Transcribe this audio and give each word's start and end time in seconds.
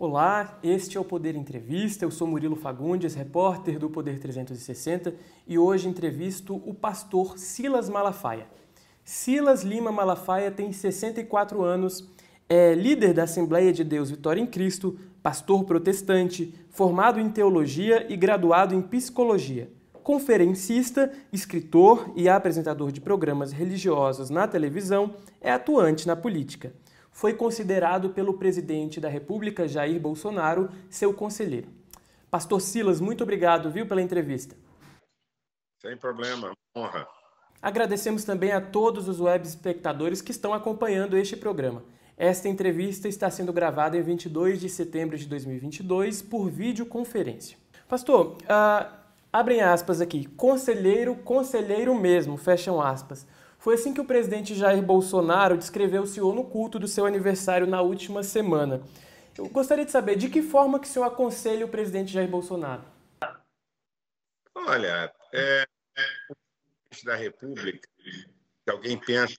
Olá, 0.00 0.56
este 0.62 0.96
é 0.96 1.00
o 1.00 1.04
Poder 1.04 1.34
Entrevista. 1.34 2.04
Eu 2.04 2.12
sou 2.12 2.28
Murilo 2.28 2.54
Fagundes, 2.54 3.16
repórter 3.16 3.80
do 3.80 3.90
Poder 3.90 4.20
360 4.20 5.12
e 5.44 5.58
hoje 5.58 5.88
entrevisto 5.88 6.54
o 6.54 6.72
pastor 6.72 7.36
Silas 7.36 7.88
Malafaia. 7.88 8.46
Silas 9.02 9.64
Lima 9.64 9.90
Malafaia 9.90 10.52
tem 10.52 10.72
64 10.72 11.64
anos, 11.64 12.08
é 12.48 12.74
líder 12.74 13.12
da 13.12 13.24
Assembleia 13.24 13.72
de 13.72 13.82
Deus 13.82 14.08
Vitória 14.08 14.40
em 14.40 14.46
Cristo, 14.46 14.96
pastor 15.20 15.64
protestante, 15.64 16.54
formado 16.70 17.18
em 17.18 17.28
teologia 17.28 18.06
e 18.08 18.16
graduado 18.16 18.76
em 18.76 18.80
psicologia. 18.80 19.68
Conferencista, 20.04 21.12
escritor 21.32 22.12
e 22.14 22.28
apresentador 22.28 22.92
de 22.92 23.00
programas 23.00 23.50
religiosos 23.50 24.30
na 24.30 24.46
televisão, 24.46 25.16
é 25.40 25.50
atuante 25.50 26.06
na 26.06 26.14
política 26.14 26.72
foi 27.18 27.34
considerado 27.34 28.10
pelo 28.10 28.38
presidente 28.38 29.00
da 29.00 29.08
República, 29.08 29.66
Jair 29.66 30.00
Bolsonaro, 30.00 30.70
seu 30.88 31.12
conselheiro. 31.12 31.66
Pastor 32.30 32.60
Silas, 32.60 33.00
muito 33.00 33.24
obrigado, 33.24 33.72
viu, 33.72 33.88
pela 33.88 34.00
entrevista. 34.00 34.54
Sem 35.82 35.96
problema, 35.96 36.52
honra. 36.76 37.08
Agradecemos 37.60 38.22
também 38.22 38.52
a 38.52 38.60
todos 38.60 39.08
os 39.08 39.18
web 39.18 39.44
espectadores 39.44 40.22
que 40.22 40.30
estão 40.30 40.54
acompanhando 40.54 41.18
este 41.18 41.36
programa. 41.36 41.82
Esta 42.16 42.48
entrevista 42.48 43.08
está 43.08 43.28
sendo 43.28 43.52
gravada 43.52 43.96
em 43.96 44.02
22 44.02 44.60
de 44.60 44.68
setembro 44.68 45.18
de 45.18 45.26
2022 45.26 46.22
por 46.22 46.48
videoconferência. 46.48 47.58
Pastor, 47.88 48.38
uh, 48.44 48.94
abrem 49.32 49.60
aspas 49.60 50.00
aqui, 50.00 50.24
conselheiro, 50.24 51.16
conselheiro 51.16 51.96
mesmo, 51.96 52.36
fecham 52.36 52.80
aspas. 52.80 53.26
Foi 53.58 53.74
assim 53.74 53.92
que 53.92 54.00
o 54.00 54.04
presidente 54.04 54.54
Jair 54.54 54.82
Bolsonaro 54.82 55.58
descreveu 55.58 56.02
o 56.02 56.06
senhor 56.06 56.32
no 56.34 56.44
culto 56.44 56.78
do 56.78 56.86
seu 56.86 57.04
aniversário 57.04 57.66
na 57.66 57.82
última 57.82 58.22
semana. 58.22 58.80
Eu 59.36 59.48
gostaria 59.48 59.84
de 59.84 59.90
saber 59.90 60.16
de 60.16 60.28
que 60.28 60.42
forma 60.42 60.78
que 60.78 60.86
o 60.86 60.90
senhor 60.90 61.04
aconselha 61.04 61.66
o 61.66 61.68
presidente 61.68 62.12
Jair 62.12 62.28
Bolsonaro. 62.28 62.82
Olha, 64.54 65.12
é, 65.32 65.66
o 66.30 66.34
presidente 66.88 67.04
da 67.04 67.16
República, 67.16 67.88
se 68.02 68.70
alguém 68.70 68.96
pensa 68.96 69.34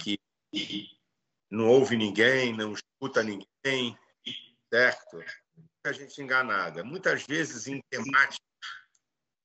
que, 0.00 0.18
que 0.52 0.88
não 1.50 1.68
ouve 1.68 1.96
ninguém, 1.96 2.54
não 2.54 2.74
escuta 2.74 3.22
ninguém, 3.22 3.96
certo? 4.72 5.22
A 5.84 5.92
gente 5.92 6.20
enganada. 6.20 6.84
Muitas 6.84 7.26
vezes 7.26 7.66
em 7.66 7.80
temáticas 7.90 8.53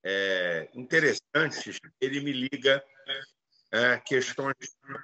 é, 0.03 0.69
interessantes, 0.73 1.79
ele 1.99 2.21
me 2.21 2.31
liga 2.31 2.83
é, 3.71 3.97
questões 3.99 4.55
do 4.83 4.99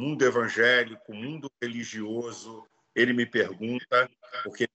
mundo 0.00 0.24
evangélico, 0.24 1.14
mundo 1.14 1.50
religioso. 1.62 2.66
Ele 2.94 3.12
me 3.12 3.26
pergunta, 3.26 4.10
porque 4.42 4.68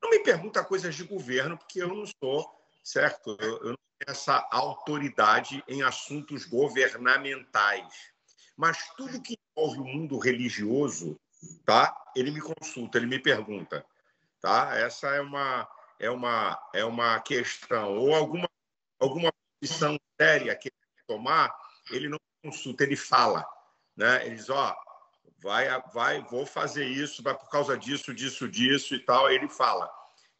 não 0.00 0.10
me 0.10 0.20
pergunta 0.20 0.64
coisas 0.64 0.94
de 0.94 1.04
governo, 1.04 1.58
porque 1.58 1.82
eu 1.82 1.88
não 1.88 2.04
sou, 2.06 2.46
certo? 2.82 3.36
Eu, 3.40 3.58
eu 3.58 3.68
não 3.70 3.78
tenho 3.98 4.08
essa 4.08 4.46
autoridade 4.50 5.62
em 5.68 5.82
assuntos 5.82 6.46
governamentais. 6.46 8.12
Mas 8.56 8.78
tudo 8.96 9.20
que 9.20 9.36
envolve 9.56 9.80
o 9.80 9.84
mundo 9.84 10.18
religioso, 10.18 11.18
tá? 11.64 11.94
Ele 12.16 12.30
me 12.30 12.40
consulta, 12.40 12.98
ele 12.98 13.06
me 13.06 13.18
pergunta, 13.18 13.84
tá? 14.40 14.76
Essa 14.76 15.08
é 15.14 15.20
uma 15.20 15.68
é 15.98 16.10
uma, 16.10 16.58
é 16.72 16.84
uma 16.84 17.20
questão, 17.20 17.96
ou 17.96 18.14
alguma, 18.14 18.48
alguma 19.00 19.32
posição 19.60 19.98
séria 20.20 20.54
que 20.56 20.68
ele 20.68 21.04
tomar, 21.06 21.54
ele 21.90 22.08
não 22.08 22.18
consulta, 22.42 22.84
ele 22.84 22.96
fala. 22.96 23.46
Né? 23.96 24.26
Ele 24.26 24.36
diz, 24.36 24.50
ó, 24.50 24.72
oh, 24.72 25.30
vai, 25.38 25.66
vai, 25.92 26.22
vou 26.22 26.44
fazer 26.46 26.86
isso, 26.86 27.22
vai 27.22 27.36
por 27.36 27.48
causa 27.48 27.76
disso, 27.76 28.12
disso, 28.14 28.48
disso 28.48 28.94
e 28.94 28.98
tal, 28.98 29.30
ele 29.30 29.48
fala. 29.48 29.90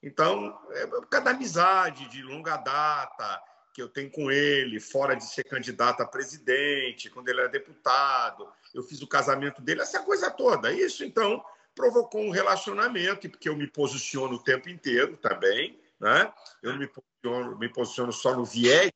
Então, 0.02 0.58
é 0.72 0.86
por 0.86 1.08
causa 1.08 1.24
da 1.24 1.30
amizade 1.30 2.08
de 2.08 2.22
longa 2.22 2.56
data 2.56 3.42
que 3.72 3.82
eu 3.82 3.88
tenho 3.88 4.10
com 4.10 4.30
ele, 4.30 4.78
fora 4.78 5.16
de 5.16 5.24
ser 5.24 5.42
candidato 5.44 6.00
a 6.00 6.06
presidente, 6.06 7.10
quando 7.10 7.28
ele 7.28 7.40
era 7.40 7.48
deputado, 7.48 8.48
eu 8.72 8.84
fiz 8.84 9.02
o 9.02 9.08
casamento 9.08 9.60
dele, 9.60 9.80
essa 9.80 10.00
coisa 10.02 10.30
toda. 10.30 10.72
Isso, 10.72 11.04
então, 11.04 11.44
provocou 11.74 12.20
um 12.20 12.30
relacionamento, 12.30 13.28
porque 13.28 13.48
eu 13.48 13.56
me 13.56 13.66
posiciono 13.66 14.36
o 14.36 14.42
tempo 14.42 14.68
inteiro 14.68 15.16
também, 15.16 15.78
né? 16.00 16.32
Eu 16.62 16.72
não 16.72 16.78
me 16.78 16.88
posiciono, 16.88 17.58
me 17.58 17.68
posiciono 17.68 18.12
só 18.12 18.34
no 18.34 18.44
viés, 18.44 18.90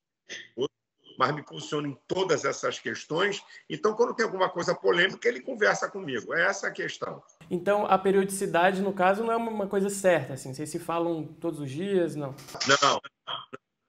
mas 1.19 1.35
me 1.35 1.43
posiciono 1.43 1.89
em 1.89 1.99
todas 2.07 2.45
essas 2.45 2.79
questões. 2.79 3.43
Então, 3.69 3.95
quando 3.95 4.15
tem 4.15 4.25
alguma 4.25 4.49
coisa 4.49 4.75
polêmica, 4.75 5.29
ele 5.29 5.41
conversa 5.41 5.91
comigo. 5.91 6.33
É 6.33 6.47
essa 6.47 6.69
a 6.69 6.71
questão. 6.71 7.23
Então, 7.51 7.87
a 7.87 7.99
periodicidade, 7.99 8.81
no 8.81 8.93
caso, 8.93 9.25
não 9.25 9.33
é 9.33 9.37
uma 9.37 9.67
coisa 9.67 9.91
certa, 9.91 10.35
assim. 10.35 10.55
Vocês 10.55 10.71
se 10.71 10.79
falam 10.79 11.27
todos 11.41 11.59
os 11.59 11.71
dias, 11.71 12.15
não? 12.15 12.35
Não, 12.69 13.01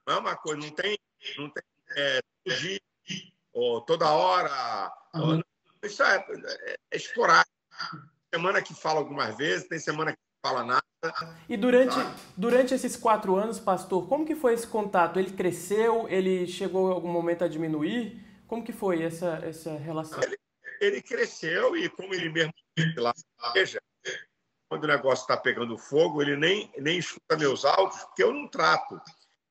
não 0.06 0.14
é 0.14 0.18
uma 0.18 0.36
coisa. 0.36 0.60
Não 0.60 0.70
tem, 0.70 0.98
não 1.38 1.48
tem 1.50 1.62
é, 1.96 2.20
todo 2.44 2.56
dia, 2.56 2.80
ou 3.52 3.80
toda 3.82 4.10
hora. 4.10 4.92
Uhum. 5.14 5.36
Ou, 5.36 5.44
isso 5.84 6.02
é, 6.02 6.16
é, 6.16 6.76
é 6.90 6.96
esporádico 6.96 7.50
semana 8.32 8.62
que 8.62 8.74
fala 8.74 8.98
algumas 8.98 9.36
vezes, 9.36 9.68
tem 9.68 9.78
semana 9.78 10.12
que 10.12 10.18
não 10.18 10.50
fala 10.50 10.64
nada. 10.64 10.82
E 11.48 11.56
durante, 11.56 11.96
durante 12.36 12.74
esses 12.74 12.96
quatro 12.96 13.36
anos, 13.36 13.58
pastor, 13.58 14.06
como 14.08 14.26
que 14.26 14.34
foi 14.34 14.54
esse 14.54 14.66
contato? 14.66 15.18
Ele 15.18 15.30
cresceu? 15.30 16.06
Ele 16.08 16.46
chegou 16.46 16.90
em 16.90 16.94
algum 16.94 17.08
momento 17.08 17.44
a 17.44 17.48
diminuir? 17.48 18.22
Como 18.46 18.62
que 18.62 18.72
foi 18.72 19.02
essa, 19.02 19.40
essa 19.42 19.76
relação? 19.76 20.20
Ele, 20.22 20.36
ele 20.80 21.02
cresceu 21.02 21.76
e 21.76 21.88
como 21.88 22.14
ele 22.14 22.28
mesmo 22.28 22.52
lá, 22.96 23.14
veja, 23.52 23.80
quando 24.68 24.84
o 24.84 24.88
negócio 24.88 25.22
está 25.22 25.36
pegando 25.36 25.76
fogo, 25.76 26.22
ele 26.22 26.36
nem, 26.36 26.72
nem 26.78 26.98
escuta 26.98 27.36
meus 27.36 27.64
áudios, 27.64 28.04
porque 28.04 28.22
eu 28.22 28.32
não 28.32 28.46
trato. 28.46 29.00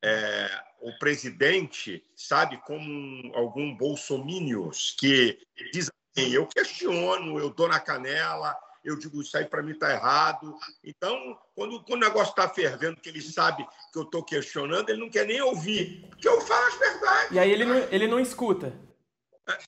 É, 0.02 0.64
o 0.80 0.98
presidente, 0.98 2.02
sabe, 2.16 2.58
como 2.66 3.36
algum 3.36 3.76
bolsomínios 3.76 4.96
que 4.98 5.38
diz 5.74 5.92
assim, 6.16 6.32
eu 6.32 6.48
questiono, 6.48 7.38
eu 7.38 7.50
dou 7.50 7.68
na 7.68 7.82
canela, 7.82 8.56
eu 8.84 8.98
digo, 8.98 9.22
isso 9.22 9.38
aí 9.38 9.46
para 9.46 9.62
mim 9.62 9.74
está 9.74 9.92
errado. 9.92 10.58
Então, 10.84 11.40
quando, 11.56 11.84
quando 11.84 12.02
o 12.02 12.06
negócio 12.06 12.32
está 12.32 12.48
fervendo, 12.48 13.00
que 13.00 13.10
ele 13.10 13.22
sabe 13.22 13.68
que 13.92 14.00
eu 14.00 14.04
estou 14.04 14.24
questionando, 14.24 14.90
ele 14.90 15.00
não 15.00 15.10
quer 15.10 15.26
nem 15.26 15.42
ouvir, 15.42 16.06
porque 16.10 16.28
eu 16.28 16.40
falo 16.42 16.68
as 16.68 16.76
verdades. 16.76 17.32
E 17.32 17.40
aí 17.40 17.52
ele 17.52 17.66
não, 17.66 17.78
ele 17.78 18.08
não 18.08 18.20
escuta. 18.20 18.74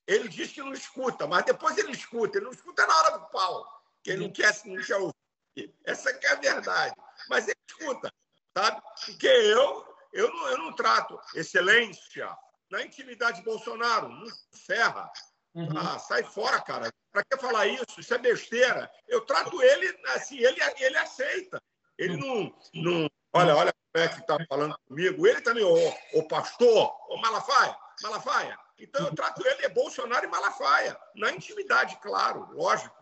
Ele 0.08 0.28
diz 0.28 0.52
que 0.52 0.62
não 0.62 0.74
escuta, 0.74 1.26
mas 1.28 1.44
depois 1.44 1.78
ele 1.78 1.92
escuta. 1.92 2.38
Ele 2.38 2.46
não 2.46 2.54
escuta 2.54 2.86
na 2.86 2.96
hora 2.98 3.18
do 3.18 3.26
pau, 3.30 3.66
que 4.04 4.12
ele 4.12 4.24
não 4.24 4.32
quer, 4.32 4.56
não 4.66 4.82
quer 4.82 4.98
ouvir. 4.98 5.76
Essa 5.84 6.14
que 6.14 6.26
é 6.26 6.32
a 6.32 6.36
verdade. 6.36 6.96
Mas 7.30 7.48
ele 7.48 7.58
escuta, 7.68 8.12
sabe? 8.58 8.82
Porque 9.06 9.28
eu, 9.28 9.86
eu, 10.14 10.30
não, 10.34 10.48
eu 10.50 10.58
não 10.58 10.74
trato 10.74 11.20
excelência 11.36 12.30
na 12.70 12.84
intimidade 12.84 13.40
de 13.40 13.44
Bolsonaro, 13.44 14.08
não 14.08 14.26
ferra. 14.66 15.12
Uhum. 15.54 15.78
Ah, 15.78 16.00
sai 16.00 16.24
fora, 16.24 16.62
cara. 16.62 16.92
Para 17.12 17.24
que 17.24 17.38
falar 17.38 17.68
isso? 17.68 18.00
Isso 18.00 18.14
é 18.14 18.18
besteira. 18.18 18.90
Eu 19.08 19.22
trato 19.22 19.62
ele 19.62 19.94
assim, 20.16 20.38
ele, 20.38 20.58
ele 20.80 20.98
aceita. 20.98 21.62
Ele 21.98 22.16
não, 22.18 22.56
não. 22.74 23.10
Olha, 23.34 23.56
olha 23.56 23.74
como 23.94 24.06
é 24.06 24.08
que 24.08 24.20
está 24.20 24.38
falando 24.48 24.76
comigo. 24.88 25.28
Ele 25.28 25.42
também, 25.42 25.64
ô, 25.64 25.94
ô 26.14 26.24
pastor, 26.28 26.92
ô 27.10 27.18
Malafaia, 27.18 27.76
Malafaia. 28.02 28.58
Então 28.80 29.06
eu 29.06 29.14
trato 29.14 29.46
ele, 29.46 29.66
é 29.66 29.70
Bolsonaro 29.70 30.26
e 30.26 30.30
Malafaia. 30.30 30.98
Na 31.16 31.32
intimidade, 31.32 31.98
claro, 32.02 32.50
lógico. 32.54 33.02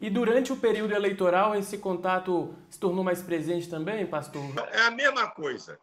E 0.00 0.10
durante 0.10 0.52
o 0.52 0.56
período 0.56 0.94
eleitoral, 0.94 1.54
esse 1.54 1.78
contato 1.78 2.56
se 2.68 2.76
tornou 2.76 3.04
mais 3.04 3.22
presente 3.22 3.70
também, 3.70 4.04
pastor? 4.04 4.42
É 4.72 4.80
a 4.80 4.90
mesma 4.90 5.30
coisa. 5.30 5.78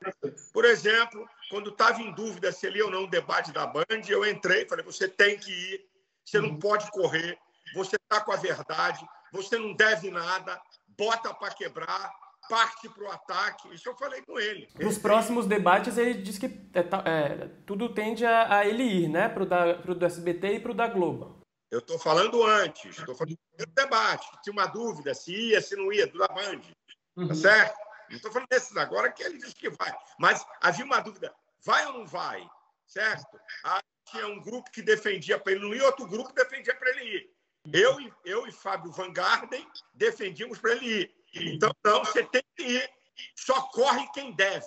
Por 0.52 0.66
exemplo, 0.66 1.26
quando 1.50 1.70
estava 1.70 2.02
em 2.02 2.12
dúvida 2.12 2.52
se 2.52 2.68
ele 2.68 2.80
ia 2.80 2.86
ou 2.86 2.92
não 2.92 3.06
o 3.06 3.10
debate 3.10 3.54
da 3.54 3.66
Band, 3.66 3.86
eu 4.10 4.26
entrei 4.26 4.68
falei: 4.68 4.84
você 4.84 5.08
tem 5.08 5.38
que 5.38 5.50
ir, 5.50 5.89
você 6.30 6.40
não 6.40 6.58
pode 6.58 6.90
correr, 6.92 7.38
você 7.74 7.96
está 7.96 8.24
com 8.24 8.32
a 8.32 8.36
verdade, 8.36 9.06
você 9.32 9.58
não 9.58 9.74
deve 9.74 10.10
nada, 10.12 10.60
bota 10.98 11.34
para 11.34 11.54
quebrar, 11.54 12.12
parte 12.50 12.90
para 12.90 13.04
o 13.04 13.12
ataque. 13.12 13.74
Isso 13.74 13.90
eu 13.90 13.96
falei 13.96 14.22
com 14.22 14.40
ele. 14.40 14.68
Nos 14.80 14.98
próximos 14.98 15.46
debates, 15.46 15.98
ele 15.98 16.16
diz 16.16 16.38
que 16.38 16.48
é, 16.74 16.80
é, 16.80 17.48
tudo 17.66 17.94
tende 17.94 18.26
a, 18.26 18.58
a, 18.58 18.66
ele 18.66 18.84
ir, 18.84 19.08
né? 19.08 19.30
Para 19.30 19.44
o 19.92 19.96
do 19.96 20.06
SBT 20.06 20.56
e 20.56 20.60
para 20.60 20.72
o 20.72 20.76
da 20.76 20.88
Globo. 20.88 21.40
Eu 21.70 21.80
estou 21.80 22.00
falando 22.00 22.44
antes, 22.44 22.98
estou 22.98 23.14
falando 23.14 23.38
do 23.58 23.66
debate. 23.68 24.28
Tinha 24.44 24.54
uma 24.54 24.66
dúvida 24.66 25.14
se 25.14 25.32
ia, 25.32 25.62
se 25.62 25.76
não 25.76 25.94
ia, 25.94 26.08
do 26.08 26.18
da 26.18 26.28
Band. 26.28 26.62
Uhum. 27.16 27.28
Tá 27.28 27.36
certo? 27.36 27.78
Não 28.10 28.16
estou 28.16 28.32
falando 28.32 28.50
desses 28.50 28.76
agora 28.76 29.12
que 29.12 29.22
ele 29.22 29.38
diz 29.38 29.54
que 29.54 29.70
vai. 29.70 29.96
Mas 30.18 30.44
havia 30.60 30.84
uma 30.84 31.00
dúvida: 31.00 31.32
vai 31.64 31.86
ou 31.86 31.94
não 31.94 32.08
vai? 32.08 32.50
Certo? 32.88 33.40
Ah, 33.64 33.80
tinha 34.10 34.28
um 34.28 34.42
grupo 34.42 34.72
que 34.72 34.82
defendia 34.82 35.40
para 35.40 35.54
ele 35.54 35.62
não 35.62 35.74
ir, 35.74 35.82
outro 35.82 36.08
grupo 36.08 36.34
defendia 36.34 36.76
para 36.76 36.90
ele 36.90 37.16
ir. 37.16 37.30
Eu, 37.72 37.98
eu 38.26 38.48
e 38.48 38.52
Fábio 38.52 38.92
Van 38.92 39.12
Garden 39.12 39.68
defendíamos 39.94 40.58
para 40.60 40.72
ele 40.74 41.02
ir. 41.02 41.16
Então, 41.34 41.72
não, 41.84 42.04
você 42.04 42.24
tem 42.24 42.44
que 42.56 42.64
ir. 42.64 42.90
Só 43.36 43.62
corre 43.64 44.08
quem 44.14 44.32
deve. 44.32 44.66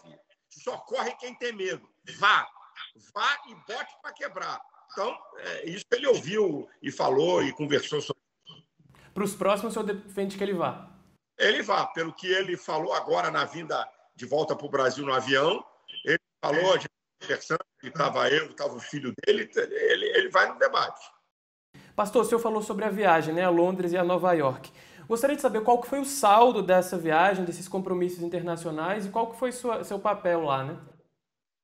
Só 0.49 0.77
corre 0.79 1.15
quem 1.17 1.35
tem 1.35 1.53
medo. 1.53 1.89
Vá. 2.19 2.47
Vá 3.15 3.41
e 3.49 3.55
bote 3.55 3.93
para 4.03 4.13
quebrar. 4.13 4.61
Então, 4.93 5.19
é, 5.39 5.69
isso 5.69 5.85
ele 5.91 6.07
ouviu 6.07 6.69
e 6.83 6.91
falou 6.93 7.43
e 7.43 7.53
conversou 7.53 8.01
sobre. 8.01 8.23
Para 9.15 9.25
os 9.25 9.35
próximos, 9.35 9.73
o 9.77 9.81
senhor 9.81 9.95
defende 9.95 10.37
que 10.37 10.45
ele 10.45 10.55
vá? 10.55 10.91
Ele 11.39 11.63
vá, 11.63 11.87
pelo 11.87 12.13
que 12.13 12.27
ele 12.27 12.57
falou 12.57 12.93
agora 12.93 13.31
na 13.31 13.45
vinda 13.45 13.89
de 14.15 14.27
volta 14.27 14.55
para 14.55 14.67
o 14.67 14.71
Brasil 14.71 15.05
no 15.05 15.13
avião. 15.13 15.65
Ele 16.05 16.21
falou 16.41 16.79
de 16.79 16.87
conversando, 17.23 17.65
que 17.81 17.89
estava 17.89 18.29
eu, 18.29 18.47
estava 18.47 18.75
o 18.75 18.81
filho 18.81 19.15
dele, 19.25 19.49
ele, 19.57 20.07
ele 20.07 20.29
vai 20.29 20.49
no 20.49 20.59
debate. 20.59 21.01
Pastor, 21.95 22.23
o 22.23 22.25
senhor 22.25 22.41
falou 22.41 22.63
sobre 22.63 22.85
a 22.85 22.91
viagem 22.91 23.35
né, 23.35 23.45
a 23.45 23.51
Londres 23.51 23.93
e 23.93 23.97
a 23.97 24.05
Nova 24.05 24.33
York. 24.33 24.71
Gostaria 25.09 25.37
de 25.37 25.43
saber 25.43 25.63
qual 25.63 25.81
que 25.81 25.89
foi 25.89 26.01
o 26.01 26.05
saldo 26.05 26.63
dessa 26.63 26.97
viagem, 26.97 27.45
desses 27.45 27.69
compromissos 27.69 28.23
internacionais 28.23 29.07
e 29.07 29.11
qual 29.11 29.31
que 29.31 29.39
foi 29.39 29.53
sua, 29.53 29.85
seu 29.85 29.99
papel 29.99 30.45
lá, 30.45 30.65
né? 30.65 30.79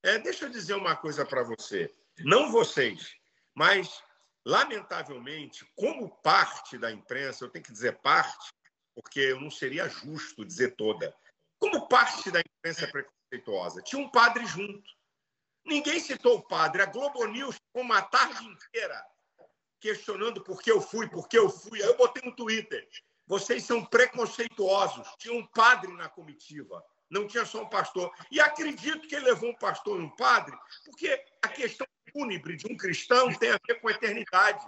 É, 0.03 0.19
deixa 0.19 0.45
eu 0.45 0.51
dizer 0.51 0.75
uma 0.75 0.97
coisa 0.97 1.25
para 1.25 1.43
você. 1.43 1.93
Não 2.21 2.51
vocês, 2.51 3.17
mas, 3.55 4.03
lamentavelmente, 4.45 5.65
como 5.77 6.11
parte 6.23 6.77
da 6.79 6.91
imprensa, 6.91 7.45
eu 7.45 7.49
tenho 7.49 7.65
que 7.65 7.73
dizer 7.73 7.99
parte, 7.99 8.49
porque 8.95 9.21
eu 9.21 9.41
não 9.41 9.51
seria 9.51 9.89
justo 9.89 10.45
dizer 10.45 10.75
toda, 10.77 11.15
como 11.59 11.89
parte 11.89 12.31
da 12.31 12.41
imprensa 12.41 12.87
preconceituosa, 12.87 13.83
tinha 13.83 14.03
um 14.03 14.11
padre 14.11 14.47
junto. 14.47 14.98
Ninguém 15.69 16.01
citou 16.01 16.39
o 16.39 16.43
padre. 16.43 16.81
A 16.81 16.87
Globo 16.87 17.27
News 17.27 17.57
ficou 17.57 17.83
uma 17.83 18.01
tarde 18.01 18.43
inteira 18.43 19.05
questionando 19.79 20.43
por 20.43 20.63
que 20.63 20.73
eu 20.73 20.81
fui, 20.81 21.07
por 21.09 21.29
que 21.29 21.39
eu 21.39 21.51
fui. 21.51 21.83
Aí 21.83 21.89
eu 21.89 21.97
botei 21.97 22.23
no 22.25 22.35
Twitter. 22.35 22.89
Vocês 23.27 23.65
são 23.65 23.85
preconceituosos. 23.85 25.07
Tinha 25.19 25.35
um 25.35 25.47
padre 25.47 25.93
na 25.93 26.09
comitiva, 26.09 26.83
não 27.11 27.27
tinha 27.27 27.45
só 27.45 27.63
um 27.63 27.69
pastor. 27.69 28.11
E 28.31 28.41
acredito 28.41 29.07
que 29.07 29.15
ele 29.15 29.27
levou 29.27 29.51
um 29.51 29.57
pastor 29.57 30.01
e 30.01 30.05
um 30.05 30.17
padre, 30.17 30.57
porque 30.87 31.23
a 31.43 31.49
questão 31.49 31.87
fúnebre 32.11 32.57
de 32.57 32.67
um 32.73 32.77
cristão 32.77 33.31
tem 33.35 33.51
a 33.51 33.61
ver 33.67 33.79
com 33.81 33.89
a 33.89 33.93
eternidade. 33.93 34.67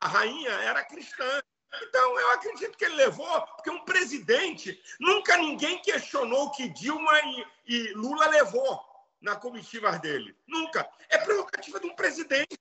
A 0.00 0.08
rainha 0.08 0.50
era 0.50 0.84
cristã. 0.84 1.40
Então, 1.82 2.18
eu 2.18 2.30
acredito 2.32 2.76
que 2.76 2.84
ele 2.84 2.96
levou, 2.96 3.40
porque 3.46 3.70
um 3.70 3.84
presidente, 3.84 4.78
nunca 4.98 5.38
ninguém 5.38 5.80
questionou 5.80 6.50
que 6.50 6.68
Dilma 6.68 7.20
e, 7.20 7.46
e 7.66 7.92
Lula 7.94 8.26
levou 8.26 8.91
na 9.22 9.36
comitiva 9.36 9.98
dele. 9.98 10.36
Nunca. 10.46 10.88
É 11.08 11.18
prerrogativa 11.18 11.80
de 11.80 11.86
um 11.86 11.94
presidente 11.94 12.58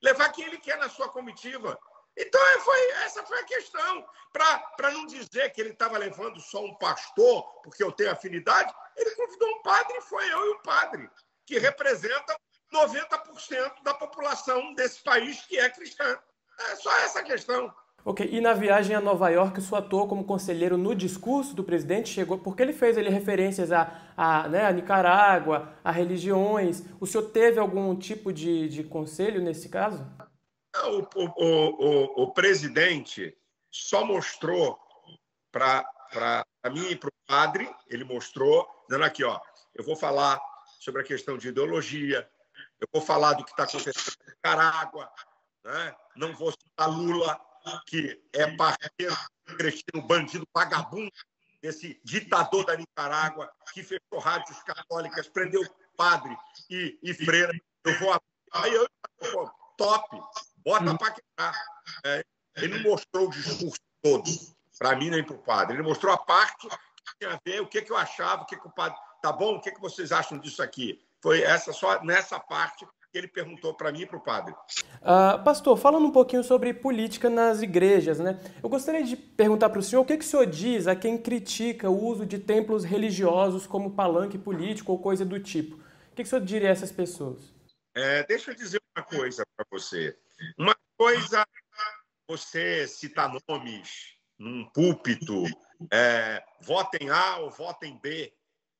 levar 0.00 0.30
quem 0.30 0.44
ele 0.44 0.58
quer 0.58 0.78
na 0.78 0.88
sua 0.88 1.08
comitiva. 1.08 1.78
Então, 2.16 2.46
é, 2.48 2.60
foi, 2.60 2.90
essa 3.04 3.24
foi 3.24 3.38
a 3.40 3.44
questão. 3.44 4.06
Para 4.32 4.90
não 4.90 5.06
dizer 5.06 5.50
que 5.52 5.60
ele 5.60 5.70
estava 5.70 5.98
levando 5.98 6.40
só 6.40 6.62
um 6.62 6.74
pastor, 6.76 7.42
porque 7.62 7.82
eu 7.82 7.92
tenho 7.92 8.12
afinidade, 8.12 8.72
ele 8.96 9.10
convidou 9.12 9.48
um 9.48 9.62
padre 9.62 9.96
e 9.96 10.02
foi 10.02 10.30
eu 10.30 10.46
e 10.46 10.48
o 10.50 10.62
padre, 10.62 11.10
que 11.46 11.58
representa 11.58 12.36
90% 12.72 13.82
da 13.82 13.94
população 13.94 14.74
desse 14.74 15.02
país 15.02 15.40
que 15.46 15.58
é 15.58 15.68
cristã. 15.70 16.18
É 16.70 16.76
só 16.76 16.94
essa 16.98 17.22
questão. 17.22 17.74
Ok, 18.04 18.28
e 18.32 18.40
na 18.40 18.52
viagem 18.52 18.96
a 18.96 19.00
Nova 19.00 19.28
York, 19.28 19.60
o 19.60 19.62
senhor 19.62 19.78
atuou 19.78 20.08
como 20.08 20.24
conselheiro 20.24 20.76
no 20.76 20.92
discurso 20.92 21.54
do 21.54 21.62
presidente, 21.62 22.08
chegou, 22.08 22.36
porque 22.36 22.60
ele 22.60 22.72
fez 22.72 22.96
ele 22.96 23.08
referências 23.08 23.70
a, 23.70 24.12
a, 24.16 24.48
né, 24.48 24.66
a 24.66 24.72
Nicarágua, 24.72 25.72
a 25.84 25.92
religiões. 25.92 26.82
O 26.98 27.06
senhor 27.06 27.30
teve 27.30 27.60
algum 27.60 27.94
tipo 27.94 28.32
de, 28.32 28.68
de 28.68 28.82
conselho 28.82 29.40
nesse 29.40 29.68
caso? 29.68 30.04
O, 30.84 31.06
o, 31.14 31.28
o, 31.36 32.22
o 32.24 32.32
presidente 32.32 33.36
só 33.70 34.04
mostrou 34.04 34.76
para 35.52 35.84
mim 36.72 36.90
e 36.90 36.96
para 36.96 37.08
o 37.08 37.12
padre, 37.24 37.70
ele 37.88 38.02
mostrou, 38.02 38.68
dando 38.88 39.04
aqui, 39.04 39.22
ó, 39.22 39.38
eu 39.74 39.84
vou 39.84 39.94
falar 39.94 40.40
sobre 40.80 41.02
a 41.02 41.04
questão 41.04 41.38
de 41.38 41.48
ideologia, 41.48 42.28
eu 42.80 42.88
vou 42.92 43.00
falar 43.00 43.34
do 43.34 43.44
que 43.44 43.50
está 43.50 43.62
acontecendo 43.62 44.16
em 44.26 44.30
Nicarágua, 44.30 45.08
né? 45.64 45.94
não 46.16 46.34
vou 46.34 46.50
citar 46.50 46.90
Lula, 46.90 47.40
que 47.86 48.20
é 48.32 48.46
parceiro 48.56 49.16
cretino, 49.44 50.02
bandido, 50.06 50.46
vagabundo, 50.54 51.12
desse 51.62 52.00
ditador 52.04 52.66
da 52.66 52.76
Nicarágua, 52.76 53.50
que 53.72 53.82
fechou 53.82 54.18
rádios 54.18 54.60
católicas, 54.64 55.28
prendeu 55.28 55.62
padre 55.96 56.36
e, 56.68 56.98
e 57.02 57.14
freira. 57.14 57.52
Eu 57.84 57.98
vou. 58.00 58.20
Aí 58.52 58.74
eu, 58.74 58.86
pô, 59.32 59.50
top, 59.76 60.20
bota 60.64 60.98
para 60.98 61.12
quebrar. 61.12 61.64
É, 62.04 62.24
ele 62.56 62.78
não 62.78 62.90
mostrou 62.90 63.28
o 63.28 63.30
discurso 63.30 63.80
todo, 64.02 64.30
para 64.78 64.96
mim 64.96 65.10
nem 65.10 65.24
para 65.24 65.36
o 65.36 65.38
padre. 65.38 65.76
Ele 65.76 65.82
mostrou 65.82 66.12
a 66.12 66.18
parte 66.18 66.68
que 66.68 67.18
tinha 67.20 67.34
a 67.34 67.40
ver, 67.44 67.60
o 67.60 67.66
que, 67.66 67.80
que 67.80 67.92
eu 67.92 67.96
achava, 67.96 68.42
o 68.42 68.46
que, 68.46 68.56
que 68.56 68.66
o 68.66 68.72
padre. 68.72 68.98
Tá 69.22 69.32
bom? 69.32 69.56
O 69.56 69.60
que, 69.60 69.70
que 69.70 69.80
vocês 69.80 70.10
acham 70.10 70.38
disso 70.38 70.62
aqui? 70.62 71.00
Foi 71.22 71.42
essa 71.42 71.72
só 71.72 72.02
nessa 72.02 72.40
parte 72.40 72.84
que 73.12 73.18
ele 73.18 73.28
perguntou 73.28 73.74
para 73.74 73.92
mim 73.92 74.00
e 74.00 74.06
para 74.06 74.16
o 74.16 74.20
padre. 74.20 74.54
Uh, 75.02 75.44
pastor, 75.44 75.76
falando 75.76 76.06
um 76.06 76.10
pouquinho 76.10 76.42
sobre 76.42 76.72
política 76.72 77.28
nas 77.28 77.60
igrejas, 77.60 78.18
né? 78.18 78.40
Eu 78.62 78.70
gostaria 78.70 79.04
de 79.04 79.14
perguntar 79.14 79.68
para 79.68 79.78
o 79.78 79.82
senhor 79.82 80.00
o 80.00 80.04
que, 80.04 80.16
que 80.16 80.24
o 80.24 80.26
senhor 80.26 80.46
diz 80.46 80.86
a 80.86 80.96
quem 80.96 81.18
critica 81.18 81.90
o 81.90 82.04
uso 82.04 82.24
de 82.24 82.38
templos 82.38 82.84
religiosos 82.84 83.66
como 83.66 83.94
palanque 83.94 84.38
político 84.38 84.92
ou 84.92 84.98
coisa 84.98 85.26
do 85.26 85.38
tipo. 85.38 85.76
O 85.76 86.14
que, 86.14 86.22
que 86.22 86.22
o 86.22 86.26
senhor 86.26 86.42
diria 86.42 86.70
a 86.70 86.72
essas 86.72 86.90
pessoas? 86.90 87.52
É, 87.94 88.24
deixa 88.24 88.50
eu 88.50 88.54
dizer 88.54 88.80
uma 88.96 89.04
coisa 89.04 89.44
para 89.54 89.66
você. 89.70 90.16
Uma 90.56 90.74
coisa, 90.96 91.46
você 92.26 92.88
citar 92.88 93.30
nomes 93.46 94.16
num 94.38 94.64
púlpito, 94.70 95.44
é, 95.92 96.42
votem 96.62 97.10
A 97.10 97.36
ou 97.38 97.50
votem 97.50 98.00
B, 98.02 98.32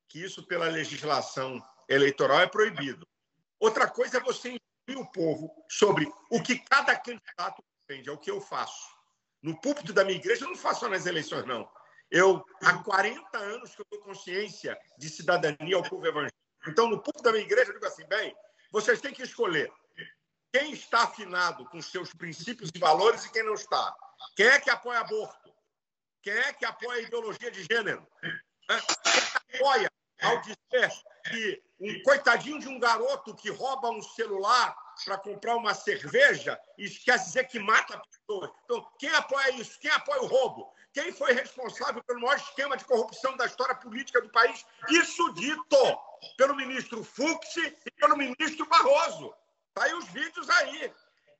que 0.09 0.25
isso 0.25 0.47
pela 0.47 0.69
legislação 0.69 1.63
eleitoral 1.87 2.41
é 2.41 2.47
proibido. 2.47 3.07
Outra 3.63 3.89
coisa 3.89 4.17
é 4.17 4.21
você 4.21 4.59
instruir 4.59 4.99
o 4.99 5.13
povo 5.13 5.65
sobre 5.69 6.13
o 6.29 6.43
que 6.43 6.59
cada 6.59 6.97
candidato 6.97 7.63
defende, 7.87 8.09
é 8.09 8.13
o 8.13 8.19
que 8.19 8.29
eu 8.29 8.41
faço. 8.41 8.91
No 9.41 9.61
púlpito 9.61 9.93
da 9.93 10.05
minha 10.05 10.19
igreja, 10.19 10.45
eu 10.45 10.49
não 10.49 10.57
faço 10.57 10.81
só 10.81 10.89
nas 10.89 11.07
eleições, 11.07 11.47
não. 11.47 11.71
Eu, 12.11 12.45
há 12.61 12.83
40 12.83 13.39
anos 13.39 13.73
que 13.73 13.81
eu 13.81 13.87
dou 13.89 14.01
consciência 14.01 14.77
de 14.99 15.09
cidadania 15.09 15.77
ao 15.77 15.83
povo 15.85 16.05
evangélico. 16.05 16.37
Então, 16.67 16.89
no 16.89 17.01
púlpito 17.01 17.23
da 17.23 17.31
minha 17.31 17.45
igreja, 17.45 17.71
eu 17.71 17.75
digo 17.75 17.87
assim, 17.87 18.05
bem, 18.09 18.35
vocês 18.73 19.01
têm 19.01 19.15
que 19.15 19.23
escolher 19.23 19.73
quem 20.53 20.73
está 20.73 21.05
afinado 21.05 21.65
com 21.67 21.81
seus 21.81 22.13
princípios 22.13 22.69
e 22.75 22.79
valores 22.81 23.25
e 23.27 23.31
quem 23.31 23.45
não 23.45 23.55
está. 23.55 23.95
Quem 24.35 24.47
é 24.47 24.59
que 24.59 24.71
apoia 24.71 24.99
aborto? 24.99 25.55
Quem 26.21 26.35
é 26.35 26.53
que 26.53 26.65
apoia 26.65 27.03
ideologia 27.03 27.51
de 27.53 27.63
gênero? 27.63 28.05
Quem 28.21 29.61
apoia 29.61 29.93
ao 30.23 30.41
dizer 30.41 30.93
que 31.29 31.63
um 31.81 32.03
coitadinho 32.03 32.61
de 32.61 32.69
um 32.69 32.79
garoto 32.79 33.35
que 33.35 33.51
rouba 33.51 33.91
um 33.91 34.03
celular 34.03 34.77
para 35.05 35.19
comprar 35.19 35.57
uma 35.57 35.75
cerveja 35.75 36.59
e 36.79 36.89
quer 36.89 37.19
dizer 37.19 37.45
que 37.45 37.59
mata 37.59 38.01
pessoas. 38.01 38.51
Então, 38.65 38.87
quem 38.99 39.11
apoia 39.11 39.51
isso? 39.53 39.79
Quem 39.81 39.91
apoia 39.91 40.23
o 40.23 40.27
roubo? 40.27 40.73
Quem 40.93 41.11
foi 41.11 41.33
responsável 41.33 42.03
pelo 42.05 42.21
maior 42.21 42.37
esquema 42.37 42.77
de 42.77 42.85
corrupção 42.85 43.37
da 43.37 43.47
história 43.47 43.75
política 43.75 44.21
do 44.21 44.31
país? 44.31 44.65
Isso 44.91 45.33
dito 45.35 45.77
pelo 46.37 46.55
ministro 46.55 47.03
Fux 47.03 47.57
e 47.57 47.91
pelo 47.93 48.17
ministro 48.17 48.67
Barroso. 48.67 49.35
Está 49.69 49.85
aí 49.85 49.95
os 49.95 50.07
vídeos 50.09 50.49
aí. 50.51 50.93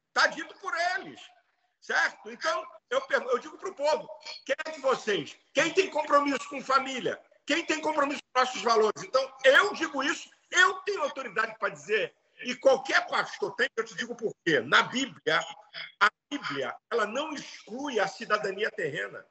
Está 0.09 0.27
dito 0.29 0.55
por 0.59 0.73
eles. 0.97 1.21
Certo? 1.81 2.31
Então, 2.31 2.65
eu, 2.91 3.03
eu 3.11 3.39
digo 3.39 3.59
para 3.59 3.71
o 3.71 3.75
povo: 3.75 4.09
quem 4.47 4.55
é 4.67 4.71
de 4.71 4.81
vocês? 4.81 5.37
Quem 5.53 5.73
tem 5.73 5.91
compromisso 5.91 6.49
com 6.49 6.63
família? 6.63 7.21
Quem 7.53 7.67
tem 7.67 7.83
compromisso 7.83 8.23
com 8.33 8.41
nossos 8.41 8.63
valores? 8.63 9.05
Então, 9.05 9.31
eu 9.45 9.75
digo 9.75 10.03
isso, 10.03 10.31
eu 10.51 10.77
tenho 10.87 11.03
autoridade 11.03 11.55
para 11.59 11.69
dizer, 11.69 12.15
e 12.47 12.55
qualquer 12.55 13.07
pastor 13.07 13.55
tem, 13.55 13.69
eu 13.77 13.85
te 13.85 13.95
digo 13.95 14.17
por 14.17 14.35
quê. 14.43 14.61
Na 14.61 14.85
Bíblia, 14.85 15.39
a 16.01 16.09
Bíblia, 16.31 16.75
ela 16.91 17.05
não 17.05 17.35
exclui 17.35 18.01
a 18.01 18.09
cidadania 18.09 18.71
terrena. 18.71 19.23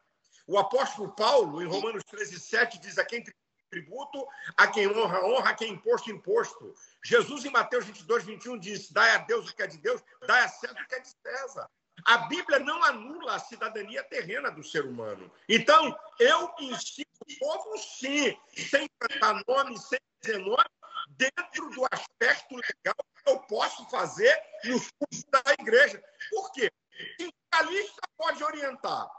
O 0.46 0.60
apóstolo 0.60 1.12
Paulo, 1.16 1.64
em 1.64 1.66
Romanos 1.66 2.04
13, 2.04 2.40
7, 2.40 2.80
diz 2.80 3.00
a 3.00 3.06
quem 3.06 3.24
tributo, 3.72 4.28
a 4.56 4.68
quem 4.68 4.88
honra, 4.88 5.26
honra, 5.26 5.50
a 5.50 5.56
quem 5.56 5.72
imposto, 5.72 6.12
imposto. 6.12 6.76
Jesus, 7.04 7.44
em 7.44 7.50
Mateus 7.50 7.86
22, 7.86 8.24
21, 8.24 8.60
diz: 8.60 8.92
dai 8.92 9.16
a 9.16 9.18
Deus 9.18 9.50
o 9.50 9.56
que 9.56 9.64
é 9.64 9.68
de 9.68 9.80
Deus, 9.80 10.00
dai 10.28 10.44
a 10.44 10.48
César 10.48 10.80
o 10.80 10.88
que 10.88 10.94
é 10.94 11.00
de 11.00 11.10
César. 11.10 11.68
A 12.06 12.18
Bíblia 12.20 12.60
não 12.60 12.84
anula 12.84 13.36
a 13.36 13.40
cidadania 13.40 14.04
terrena 14.04 14.52
do 14.52 14.64
ser 14.64 14.86
humano. 14.86 15.32
Então, 15.50 15.98
eu 16.20 16.54
ensino 16.60 17.11
o 17.22 17.40
povo, 17.40 17.78
sim, 17.78 18.38
sem 18.56 18.90
tratar 19.00 19.42
nome, 19.48 19.78
sem 19.78 20.00
dizer 20.22 20.40
nome, 20.40 20.70
dentro 21.10 21.70
do 21.70 21.86
aspecto 21.92 22.56
legal 22.56 22.96
que 23.24 23.32
eu 23.32 23.40
posso 23.42 23.86
fazer 23.90 24.36
nos 24.66 24.90
cursos 24.92 25.24
da 25.30 25.42
igreja. 25.60 26.04
Por 26.30 26.52
quê? 26.52 26.72
Sindicalista 27.20 28.02
pode 28.18 28.44
orientar, 28.44 29.10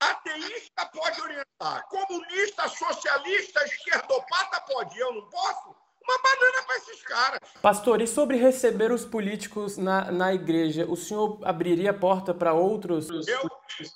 ateísta 0.00 0.86
pode 0.92 1.20
orientar, 1.20 1.86
comunista, 1.88 2.68
socialista, 2.68 3.64
esquerdopata 3.64 4.60
pode, 4.62 4.98
eu 4.98 5.12
não 5.12 5.28
posso? 5.30 5.76
uma 6.02 6.18
banana 6.22 6.62
para 6.66 6.76
esses 6.78 7.02
caras. 7.02 7.40
Pastor, 7.62 8.00
e 8.00 8.06
sobre 8.06 8.36
receber 8.36 8.90
os 8.90 9.04
políticos 9.04 9.76
na, 9.76 10.10
na 10.10 10.34
igreja, 10.34 10.86
o 10.86 10.96
senhor 10.96 11.38
abriria 11.44 11.90
a 11.90 11.94
porta 11.94 12.34
para 12.34 12.52
outros? 12.52 13.08
Eu, 13.28 13.48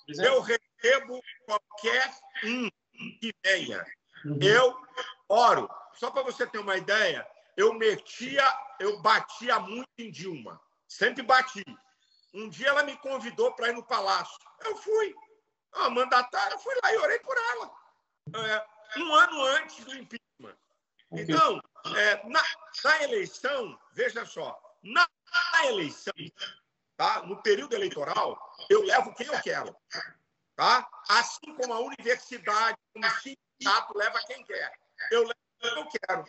eu 0.08 0.40
recebo 0.40 1.20
qualquer 1.46 2.10
um 2.44 2.68
que 3.20 3.34
venha. 3.44 3.84
Uhum. 4.24 4.38
Eu 4.40 4.76
oro. 5.28 5.68
Só 5.94 6.10
para 6.10 6.22
você 6.22 6.46
ter 6.46 6.58
uma 6.58 6.76
ideia, 6.76 7.26
eu 7.56 7.72
metia, 7.74 8.44
eu 8.80 9.00
batia 9.00 9.58
muito 9.60 9.88
em 9.98 10.10
Dilma. 10.10 10.60
Sempre 10.88 11.22
bati. 11.22 11.64
Um 12.32 12.48
dia 12.48 12.68
ela 12.68 12.82
me 12.82 12.96
convidou 12.98 13.52
para 13.52 13.68
ir 13.68 13.74
no 13.74 13.82
palácio. 13.84 14.36
Eu 14.64 14.76
fui. 14.76 15.14
a 15.72 15.90
mandatária, 15.90 16.58
fui 16.58 16.74
lá 16.82 16.92
e 16.92 16.96
orei 16.98 17.18
por 17.20 17.36
ela. 17.36 17.70
É, 18.46 18.98
um 19.00 19.14
ano 19.14 19.42
antes 19.42 19.84
do 19.84 19.94
impeachment. 19.94 20.56
Então, 21.12 21.60
é, 21.96 22.28
na, 22.28 22.42
na, 22.82 23.02
eleição, 23.04 23.78
veja 23.92 24.24
só, 24.24 24.58
na, 24.82 25.06
na, 25.52 25.66
eleição, 25.66 26.12
tá? 26.96 27.22
no 27.22 27.40
período 27.42 27.74
eleitoral, 27.74 28.36
eu 28.68 28.82
levo 28.82 29.14
quem 29.14 29.26
eu 29.26 29.40
quero. 29.40 29.76
Tá? 30.56 30.88
Assim 31.08 31.54
como 31.56 31.72
a 31.72 31.80
universidade, 31.80 32.78
como 32.92 33.06
o 33.06 33.10
sindicato 33.10 33.98
leva 33.98 34.20
quem 34.26 34.44
quer. 34.44 34.72
Eu 35.10 35.22
levo 35.22 35.34
eu 35.64 35.88
quero. 35.88 36.24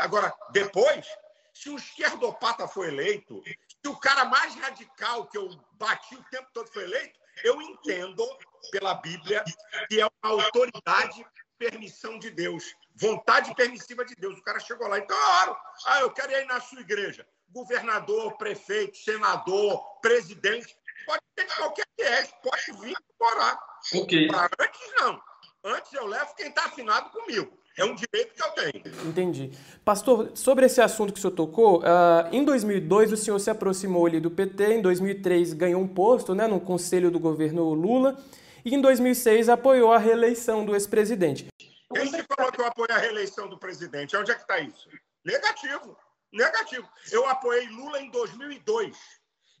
Agora, 0.00 0.34
depois, 0.50 1.06
se 1.52 1.68
o 1.68 1.76
esquerdopata 1.76 2.68
foi 2.68 2.88
eleito, 2.88 3.42
se 3.44 3.88
o 3.88 3.96
cara 3.96 4.24
mais 4.24 4.54
radical 4.54 5.26
que 5.26 5.36
eu 5.36 5.48
bati 5.72 6.14
o 6.14 6.24
tempo 6.24 6.48
todo 6.52 6.72
foi 6.72 6.84
eleito, 6.84 7.18
eu 7.44 7.60
entendo 7.60 8.24
pela 8.70 8.94
Bíblia 8.94 9.44
que 9.88 10.00
é 10.00 10.06
uma 10.06 10.32
autoridade 10.32 11.26
permissão 11.58 12.18
de 12.18 12.30
Deus, 12.30 12.74
vontade 12.94 13.54
permissiva 13.54 14.04
de 14.04 14.14
Deus. 14.14 14.38
O 14.38 14.42
cara 14.42 14.60
chegou 14.60 14.86
lá, 14.88 14.98
então, 14.98 15.16
oro. 15.42 15.56
Ah, 15.86 16.00
eu 16.00 16.10
quero 16.10 16.32
ir 16.32 16.46
na 16.46 16.60
sua 16.60 16.80
igreja. 16.80 17.26
Governador, 17.48 18.36
prefeito, 18.36 18.96
senador, 18.98 20.00
presidente, 20.00 20.76
pode 21.06 21.22
ser 21.38 21.46
de 21.46 21.54
qualquer 21.54 21.86
que 21.96 22.02
é, 22.02 22.22
pode 22.42 22.80
vir 22.80 22.96
orar. 23.20 23.58
Ok. 23.94 24.28
Antes, 24.60 24.80
não. 25.00 25.20
Antes 25.64 25.92
eu 25.92 26.06
levo 26.06 26.34
quem 26.34 26.48
está 26.48 26.66
afinado 26.66 27.10
comigo. 27.10 27.56
É 27.78 27.84
um 27.84 27.94
direito 27.94 28.34
que 28.34 28.42
eu 28.42 28.50
tenho. 28.52 29.08
Entendi. 29.08 29.50
Pastor, 29.84 30.30
sobre 30.34 30.64
esse 30.64 30.80
assunto 30.80 31.12
que 31.12 31.18
o 31.18 31.22
senhor 31.22 31.34
tocou, 31.34 31.80
uh, 31.80 32.28
em 32.32 32.42
2002 32.42 33.12
o 33.12 33.16
senhor 33.16 33.38
se 33.38 33.50
aproximou 33.50 34.06
ali 34.06 34.18
do 34.18 34.30
PT, 34.30 34.74
em 34.74 34.82
2003 34.82 35.52
ganhou 35.52 35.82
um 35.82 35.88
posto 35.88 36.34
né, 36.34 36.46
no 36.46 36.58
conselho 36.58 37.10
do 37.10 37.20
governo 37.20 37.74
Lula 37.74 38.16
e 38.64 38.74
em 38.74 38.80
2006 38.80 39.50
apoiou 39.50 39.92
a 39.92 39.98
reeleição 39.98 40.64
do 40.64 40.74
ex-presidente. 40.74 41.48
Quem 41.92 42.06
se 42.06 42.24
falou 42.34 42.50
que 42.50 42.60
eu 42.60 42.66
apoio 42.66 42.92
a 42.92 42.98
reeleição 42.98 43.46
do 43.48 43.58
presidente? 43.58 44.16
Onde 44.16 44.30
é 44.30 44.34
que 44.34 44.40
está 44.40 44.58
isso? 44.58 44.88
Negativo. 45.24 45.96
Negativo. 46.32 46.88
Eu 47.12 47.26
apoiei 47.26 47.68
Lula 47.68 48.00
em 48.00 48.10
2002 48.10 48.96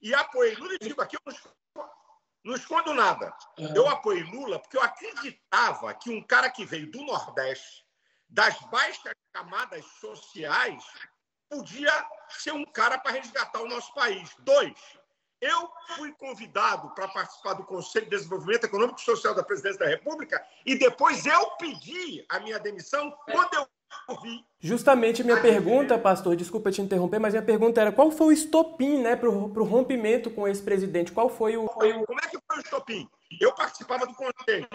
e 0.00 0.14
apoiei 0.14 0.54
Lula 0.54 0.74
e 0.74 0.78
digo 0.78 1.00
aqui, 1.00 1.16
eu 1.16 1.32
não, 1.74 1.90
não 2.44 2.54
escondo 2.54 2.94
nada. 2.94 3.34
Eu 3.74 3.88
apoiei 3.88 4.22
Lula 4.22 4.58
porque 4.58 4.76
eu 4.76 4.82
acreditava 4.82 5.92
que 5.94 6.10
um 6.10 6.22
cara 6.22 6.50
que 6.50 6.64
veio 6.64 6.90
do 6.90 7.02
Nordeste 7.02 7.86
das 8.28 8.58
baixas 8.70 9.14
camadas 9.32 9.84
sociais, 10.00 10.84
podia 11.48 11.92
ser 12.28 12.52
um 12.52 12.64
cara 12.64 12.98
para 12.98 13.12
resgatar 13.12 13.60
o 13.60 13.68
nosso 13.68 13.92
país. 13.94 14.34
Dois, 14.40 14.74
eu 15.40 15.70
fui 15.96 16.12
convidado 16.14 16.90
para 16.94 17.08
participar 17.08 17.54
do 17.54 17.64
Conselho 17.64 18.06
de 18.06 18.16
Desenvolvimento 18.16 18.64
Econômico 18.64 18.98
e 18.98 19.04
Social 19.04 19.34
da 19.34 19.42
Presidência 19.42 19.80
da 19.80 19.86
República 19.86 20.44
e 20.64 20.76
depois 20.76 21.24
eu 21.26 21.50
pedi 21.52 22.24
a 22.28 22.40
minha 22.40 22.58
demissão 22.58 23.10
quando 23.30 23.54
eu. 23.54 23.68
Justamente 24.60 25.22
minha 25.22 25.40
pergunta, 25.40 25.98
pastor, 25.98 26.36
desculpa 26.36 26.70
te 26.70 26.80
interromper, 26.80 27.18
mas 27.18 27.32
minha 27.32 27.44
pergunta 27.44 27.80
era 27.80 27.92
qual 27.92 28.10
foi 28.10 28.28
o 28.28 28.32
estopim 28.32 29.00
né, 29.00 29.16
para 29.16 29.28
o 29.28 29.64
rompimento 29.64 30.30
com 30.30 30.46
esse 30.46 30.62
presidente? 30.62 31.12
Qual 31.12 31.28
foi 31.28 31.56
o. 31.56 31.66
Como 31.66 32.20
é 32.20 32.28
que 32.28 32.38
foi 32.46 32.56
o 32.56 32.60
estopim? 32.60 33.08
Eu 33.40 33.54
participava 33.54 34.06
do 34.06 34.14
conselho. 34.14 34.68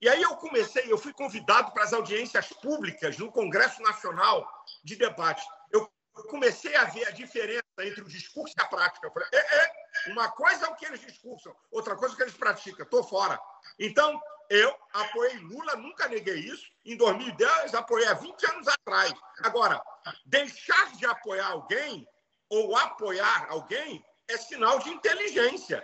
E 0.00 0.08
aí 0.08 0.20
eu 0.20 0.36
comecei, 0.36 0.92
eu 0.92 0.98
fui 0.98 1.12
convidado 1.12 1.72
para 1.72 1.84
as 1.84 1.92
audiências 1.92 2.48
públicas 2.48 3.16
no 3.18 3.30
Congresso 3.30 3.80
Nacional 3.82 4.46
de 4.84 4.96
Debate. 4.96 5.42
Eu 5.70 5.88
comecei 6.28 6.74
a 6.76 6.84
ver 6.84 7.06
a 7.06 7.10
diferença 7.10 7.62
entre 7.80 8.02
o 8.02 8.08
discurso 8.08 8.54
e 8.58 8.62
a 8.62 8.66
prática. 8.66 9.06
Eu 9.06 9.12
falei, 9.12 9.28
é, 9.32 9.38
é, 9.38 9.72
uma 10.08 10.30
coisa 10.30 10.66
é 10.66 10.68
o 10.68 10.74
que 10.74 10.86
eles 10.86 11.00
discursam, 11.00 11.54
outra 11.70 11.96
coisa 11.96 12.12
é 12.12 12.14
o 12.14 12.16
que 12.16 12.22
eles 12.24 12.34
praticam. 12.34 12.84
Estou 12.84 13.04
fora. 13.04 13.40
Então, 13.78 14.20
eu 14.52 14.76
apoiei 14.92 15.38
Lula, 15.38 15.76
nunca 15.76 16.06
neguei 16.08 16.40
isso. 16.40 16.70
Em 16.84 16.94
2010, 16.94 17.72
apoiei 17.72 18.06
há 18.06 18.12
20 18.12 18.50
anos 18.50 18.68
atrás. 18.68 19.14
Agora, 19.42 19.82
deixar 20.26 20.92
de 20.92 21.06
apoiar 21.06 21.46
alguém 21.46 22.06
ou 22.50 22.76
apoiar 22.76 23.46
alguém 23.48 24.04
é 24.28 24.36
sinal 24.36 24.78
de 24.80 24.90
inteligência. 24.90 25.82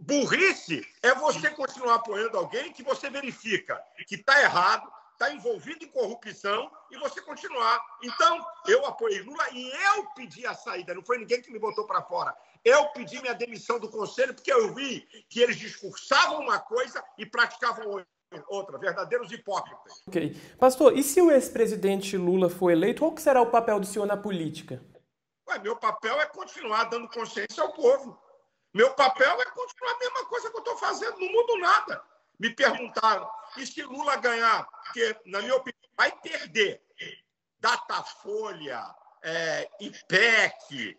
Burrice 0.00 0.86
é 1.02 1.14
você 1.16 1.50
continuar 1.50 1.96
apoiando 1.96 2.38
alguém 2.38 2.72
que 2.72 2.82
você 2.82 3.10
verifica 3.10 3.78
que 4.06 4.14
está 4.14 4.40
errado, 4.40 4.90
está 5.18 5.34
envolvido 5.34 5.84
em 5.84 5.88
corrupção 5.88 6.70
e 6.92 6.96
você 6.96 7.20
continuar. 7.20 7.84
Então, 8.04 8.46
eu 8.68 8.86
apoiei 8.86 9.20
Lula 9.20 9.44
e 9.52 9.68
eu 9.68 10.06
pedi 10.14 10.46
a 10.46 10.54
saída, 10.54 10.94
não 10.94 11.02
foi 11.02 11.18
ninguém 11.18 11.42
que 11.42 11.50
me 11.50 11.58
botou 11.58 11.84
para 11.84 12.00
fora. 12.02 12.34
Eu 12.64 12.86
pedi 12.90 13.20
minha 13.20 13.34
demissão 13.34 13.80
do 13.80 13.90
conselho 13.90 14.32
porque 14.32 14.52
eu 14.52 14.72
vi 14.72 15.00
que 15.28 15.40
eles 15.40 15.56
discursavam 15.56 16.40
uma 16.40 16.60
coisa 16.60 17.04
e 17.18 17.26
praticavam 17.26 18.04
outra, 18.46 18.78
verdadeiros 18.78 19.32
hipócritas. 19.32 20.04
Ok. 20.06 20.36
Pastor, 20.56 20.96
e 20.96 21.02
se 21.02 21.20
o 21.20 21.32
ex-presidente 21.32 22.16
Lula 22.16 22.48
for 22.48 22.70
eleito, 22.70 23.00
qual 23.00 23.16
será 23.18 23.42
o 23.42 23.50
papel 23.50 23.80
do 23.80 23.86
senhor 23.86 24.06
na 24.06 24.16
política? 24.16 24.80
Ué, 25.48 25.58
meu 25.58 25.76
papel 25.76 26.20
é 26.20 26.26
continuar 26.26 26.84
dando 26.84 27.08
consciência 27.08 27.62
ao 27.62 27.72
povo. 27.72 28.16
Meu 28.72 28.94
papel 28.94 29.40
é 29.40 29.44
continuar 29.46 29.94
a 29.94 29.98
mesma 29.98 30.24
coisa 30.26 30.50
que 30.50 30.56
eu 30.56 30.60
estou 30.60 30.76
fazendo, 30.76 31.18
não 31.18 31.32
mudo 31.32 31.58
nada. 31.58 32.00
Me 32.38 32.50
perguntaram, 32.50 33.28
e 33.56 33.66
se 33.66 33.82
Lula 33.82 34.16
ganhar? 34.16 34.64
Porque, 34.64 35.16
na 35.26 35.40
minha 35.40 35.56
opinião, 35.56 35.90
vai 35.96 36.12
perder. 36.20 36.82
Datafolha, 37.60 38.84
é, 39.22 39.70
IPEC, 39.80 40.96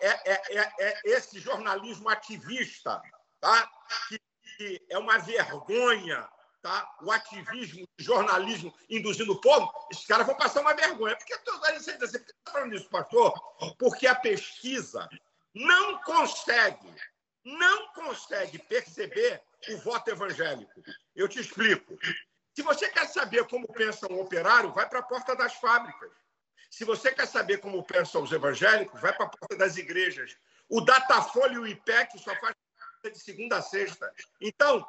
é, 0.00 0.08
é, 0.32 0.74
é, 0.80 1.00
esse 1.04 1.38
jornalismo 1.38 2.08
ativista, 2.08 3.00
tá? 3.40 3.70
que, 4.08 4.20
que 4.56 4.86
é 4.90 4.98
uma 4.98 5.18
vergonha 5.18 6.28
tá? 6.66 6.96
o 7.02 7.12
ativismo, 7.12 7.86
o 7.98 8.02
jornalismo 8.02 8.74
induzindo 8.90 9.32
o 9.32 9.40
povo, 9.40 9.72
esses 9.90 10.04
caras 10.04 10.26
vão 10.26 10.36
passar 10.36 10.60
uma 10.60 10.74
vergonha. 10.74 11.16
Por 11.16 11.24
que 11.24 11.32
eu 11.32 11.38
estou 11.38 11.60
falando 12.50 12.74
isso, 12.74 12.90
pastor? 12.90 13.32
Porque 13.78 14.06
a 14.06 14.14
pesquisa 14.14 15.08
não 15.54 16.00
consegue, 16.02 16.92
não 17.44 17.92
consegue 17.92 18.58
perceber 18.58 19.42
o 19.68 19.78
voto 19.78 20.10
evangélico. 20.10 20.82
Eu 21.14 21.28
te 21.28 21.40
explico. 21.40 21.98
Se 22.54 22.62
você 22.62 22.88
quer 22.88 23.06
saber 23.08 23.46
como 23.48 23.66
pensa 23.72 24.10
um 24.10 24.20
operário, 24.20 24.72
vai 24.72 24.88
para 24.88 25.00
a 25.00 25.02
porta 25.02 25.34
das 25.36 25.54
fábricas. 25.54 26.10
Se 26.70 26.84
você 26.84 27.12
quer 27.12 27.26
saber 27.26 27.58
como 27.58 27.82
pensam 27.84 28.22
os 28.22 28.32
evangélicos, 28.32 29.00
vai 29.00 29.12
para 29.12 29.26
a 29.26 29.28
porta 29.28 29.56
das 29.56 29.76
igrejas. 29.76 30.36
O 30.68 30.80
Datafolha 30.80 31.54
e 31.54 31.58
o 31.58 31.66
IPEC 31.66 32.18
só 32.18 32.34
faz 32.36 32.54
de 33.04 33.18
segunda 33.20 33.58
a 33.58 33.62
sexta. 33.62 34.12
Então, 34.40 34.84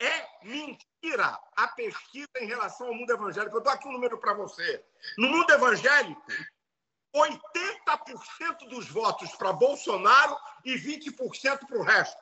é 0.00 0.26
mentira 0.42 1.38
a 1.54 1.68
pesquisa 1.68 2.30
em 2.40 2.46
relação 2.46 2.86
ao 2.86 2.94
mundo 2.94 3.12
evangélico. 3.12 3.56
Eu 3.56 3.62
dou 3.62 3.72
aqui 3.72 3.86
um 3.88 3.92
número 3.92 4.18
para 4.18 4.32
você. 4.32 4.82
No 5.18 5.28
mundo 5.28 5.50
evangélico, 5.50 6.22
80% 7.14 8.68
dos 8.68 8.88
votos 8.88 9.30
para 9.36 9.52
Bolsonaro 9.52 10.36
e 10.64 10.74
20% 10.74 11.66
para 11.66 11.78
o 11.78 11.82
resto. 11.82 12.16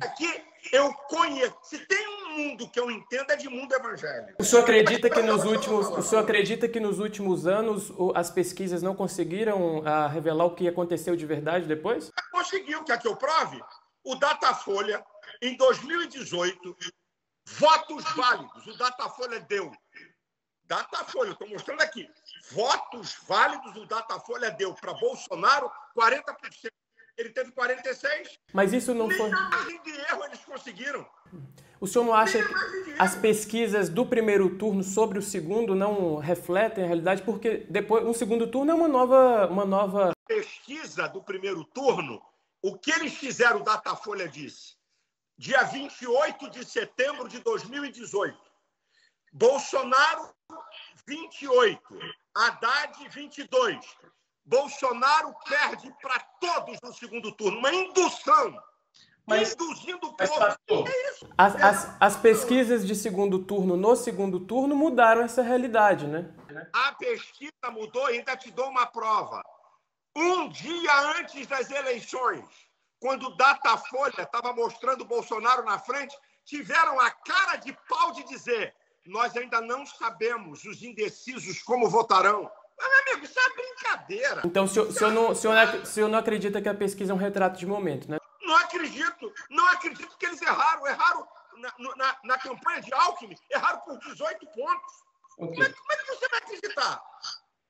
Aqui 0.00 0.44
eu 0.72 0.92
conheço. 1.08 1.56
Se 1.62 1.78
tem 1.86 2.08
um 2.08 2.38
mundo 2.38 2.68
que 2.68 2.80
eu 2.80 2.90
entendo 2.90 3.30
é 3.30 3.36
de 3.36 3.48
mundo 3.48 3.72
evangélico. 3.74 4.40
O 4.40 4.44
senhor 4.44 4.62
acredita 4.62 5.08
que 5.08 5.22
nos 5.22 5.44
últimos, 5.44 5.86
o 5.88 6.02
senhor 6.02 6.22
acredita 6.22 6.68
que 6.68 6.80
nos 6.80 6.98
últimos 6.98 7.46
anos 7.46 7.92
as 8.14 8.30
pesquisas 8.30 8.82
não 8.82 8.94
conseguiram 8.94 9.78
uh, 9.78 10.08
revelar 10.10 10.44
o 10.44 10.54
que 10.54 10.66
aconteceu 10.66 11.14
de 11.14 11.26
verdade 11.26 11.66
depois? 11.66 12.10
Conseguiu, 12.32 12.84
quer 12.84 13.00
que 13.00 13.08
eu 13.08 13.16
prove? 13.16 13.62
O 14.04 14.14
Datafolha, 14.14 15.04
em 15.42 15.56
2018, 15.56 16.76
votos 17.58 18.04
válidos. 18.14 18.66
O 18.66 18.76
Datafolha 18.76 19.40
deu 19.40 19.70
Datafolha, 20.66 21.30
estou 21.30 21.48
mostrando 21.48 21.80
aqui. 21.80 22.08
Votos 22.50 23.16
válidos 23.26 23.76
o 23.76 23.86
Datafolha 23.86 24.50
deu 24.50 24.74
para 24.74 24.94
Bolsonaro 24.94 25.70
40%. 25.96 26.70
Ele 27.16 27.30
teve 27.30 27.50
46%. 27.52 28.38
Mas 28.52 28.72
isso 28.72 28.94
não 28.94 29.08
Nem 29.08 29.16
foi. 29.16 29.30
margem 29.30 29.82
de 29.82 29.90
erro 29.90 30.24
eles 30.24 30.44
conseguiram. 30.44 31.06
O 31.80 31.86
senhor 31.86 32.04
não 32.04 32.14
acha 32.14 32.38
que 32.38 32.54
as 32.98 33.14
pesquisas 33.14 33.88
do 33.88 34.06
primeiro 34.06 34.56
turno 34.56 34.82
sobre 34.82 35.18
o 35.18 35.22
segundo 35.22 35.74
não 35.74 36.16
refletem 36.16 36.84
a 36.84 36.86
realidade? 36.86 37.22
Porque 37.22 37.66
depois 37.68 38.04
um 38.04 38.14
segundo 38.14 38.46
turno 38.50 38.70
é 38.70 38.74
uma 38.74 38.88
nova, 38.88 39.46
uma 39.46 39.64
nova. 39.64 40.12
Pesquisa 40.26 41.06
do 41.08 41.22
primeiro 41.22 41.64
turno, 41.64 42.22
o 42.62 42.78
que 42.78 42.90
eles 42.90 43.14
fizeram, 43.14 43.60
o 43.60 43.64
Datafolha 43.64 44.28
disse. 44.28 44.74
Dia 45.38 45.62
28 45.64 46.50
de 46.50 46.64
setembro 46.64 47.28
de 47.28 47.40
2018. 47.40 48.38
Bolsonaro 49.32 50.34
28, 51.06 51.78
Haddad 52.34 53.08
22. 53.10 53.76
Bolsonaro 54.46 55.34
perde 55.48 55.92
para 56.00 56.20
todos 56.40 56.78
no 56.80 56.94
segundo 56.94 57.32
turno, 57.32 57.58
uma 57.58 57.74
indução. 57.74 58.56
Mas, 59.26 59.54
induzindo 59.54 60.06
o 60.06 60.16
povo. 60.16 60.88
é 60.88 61.10
isso. 61.10 61.28
As, 61.36 61.56
as, 61.56 61.96
as 62.00 62.16
pesquisas 62.16 62.86
de 62.86 62.94
segundo 62.94 63.40
turno 63.40 63.76
no 63.76 63.96
segundo 63.96 64.38
turno 64.38 64.76
mudaram 64.76 65.22
essa 65.22 65.42
realidade, 65.42 66.06
né? 66.06 66.32
A 66.72 66.92
pesquisa 66.92 67.52
mudou 67.72 68.08
e 68.08 68.18
ainda 68.18 68.36
te 68.36 68.52
dou 68.52 68.68
uma 68.68 68.86
prova. 68.86 69.42
Um 70.16 70.48
dia 70.48 71.18
antes 71.18 71.44
das 71.48 71.68
eleições, 71.70 72.44
quando 73.00 73.24
o 73.24 73.36
Datafolha 73.36 74.22
estava 74.22 74.52
mostrando 74.52 75.00
o 75.02 75.06
Bolsonaro 75.06 75.64
na 75.64 75.80
frente, 75.80 76.16
tiveram 76.44 77.00
a 77.00 77.10
cara 77.10 77.56
de 77.56 77.76
pau 77.88 78.12
de 78.12 78.22
dizer: 78.28 78.72
nós 79.04 79.36
ainda 79.36 79.60
não 79.60 79.84
sabemos 79.84 80.64
os 80.64 80.84
indecisos 80.84 81.60
como 81.62 81.90
votarão. 81.90 82.48
Mas, 82.78 82.88
meu 82.88 82.98
amigo, 83.00 83.24
isso 83.24 83.38
é 83.38 83.54
brincadeira. 83.54 84.42
Então, 84.44 84.64
o 84.64 84.68
senhor, 84.68 84.92
senhor, 84.92 85.12
não, 85.12 85.34
senhor 85.34 85.86
senhor 85.86 86.08
não 86.08 86.18
acredita 86.18 86.60
que 86.60 86.68
a 86.68 86.74
pesquisa 86.74 87.12
é 87.12 87.14
um 87.14 87.18
retrato 87.18 87.58
de 87.58 87.66
momento, 87.66 88.10
né? 88.10 88.18
Não 88.42 88.56
acredito. 88.56 89.32
Não 89.50 89.66
acredito 89.68 90.16
que 90.18 90.26
eles 90.26 90.42
erraram. 90.42 90.86
Erraram 90.86 91.26
na, 91.56 91.72
na, 91.96 92.18
na 92.24 92.38
campanha 92.38 92.80
de 92.80 92.92
Alckmin, 92.92 93.36
erraram 93.50 93.80
por 93.80 93.98
18 93.98 94.46
pontos. 94.46 94.92
Okay. 95.38 95.54
Como, 95.54 95.62
é, 95.62 95.72
como, 95.72 95.92
é, 95.92 95.96
que 95.96 96.06
você 96.06 96.28
vai 96.28 96.38
acreditar? 96.38 97.02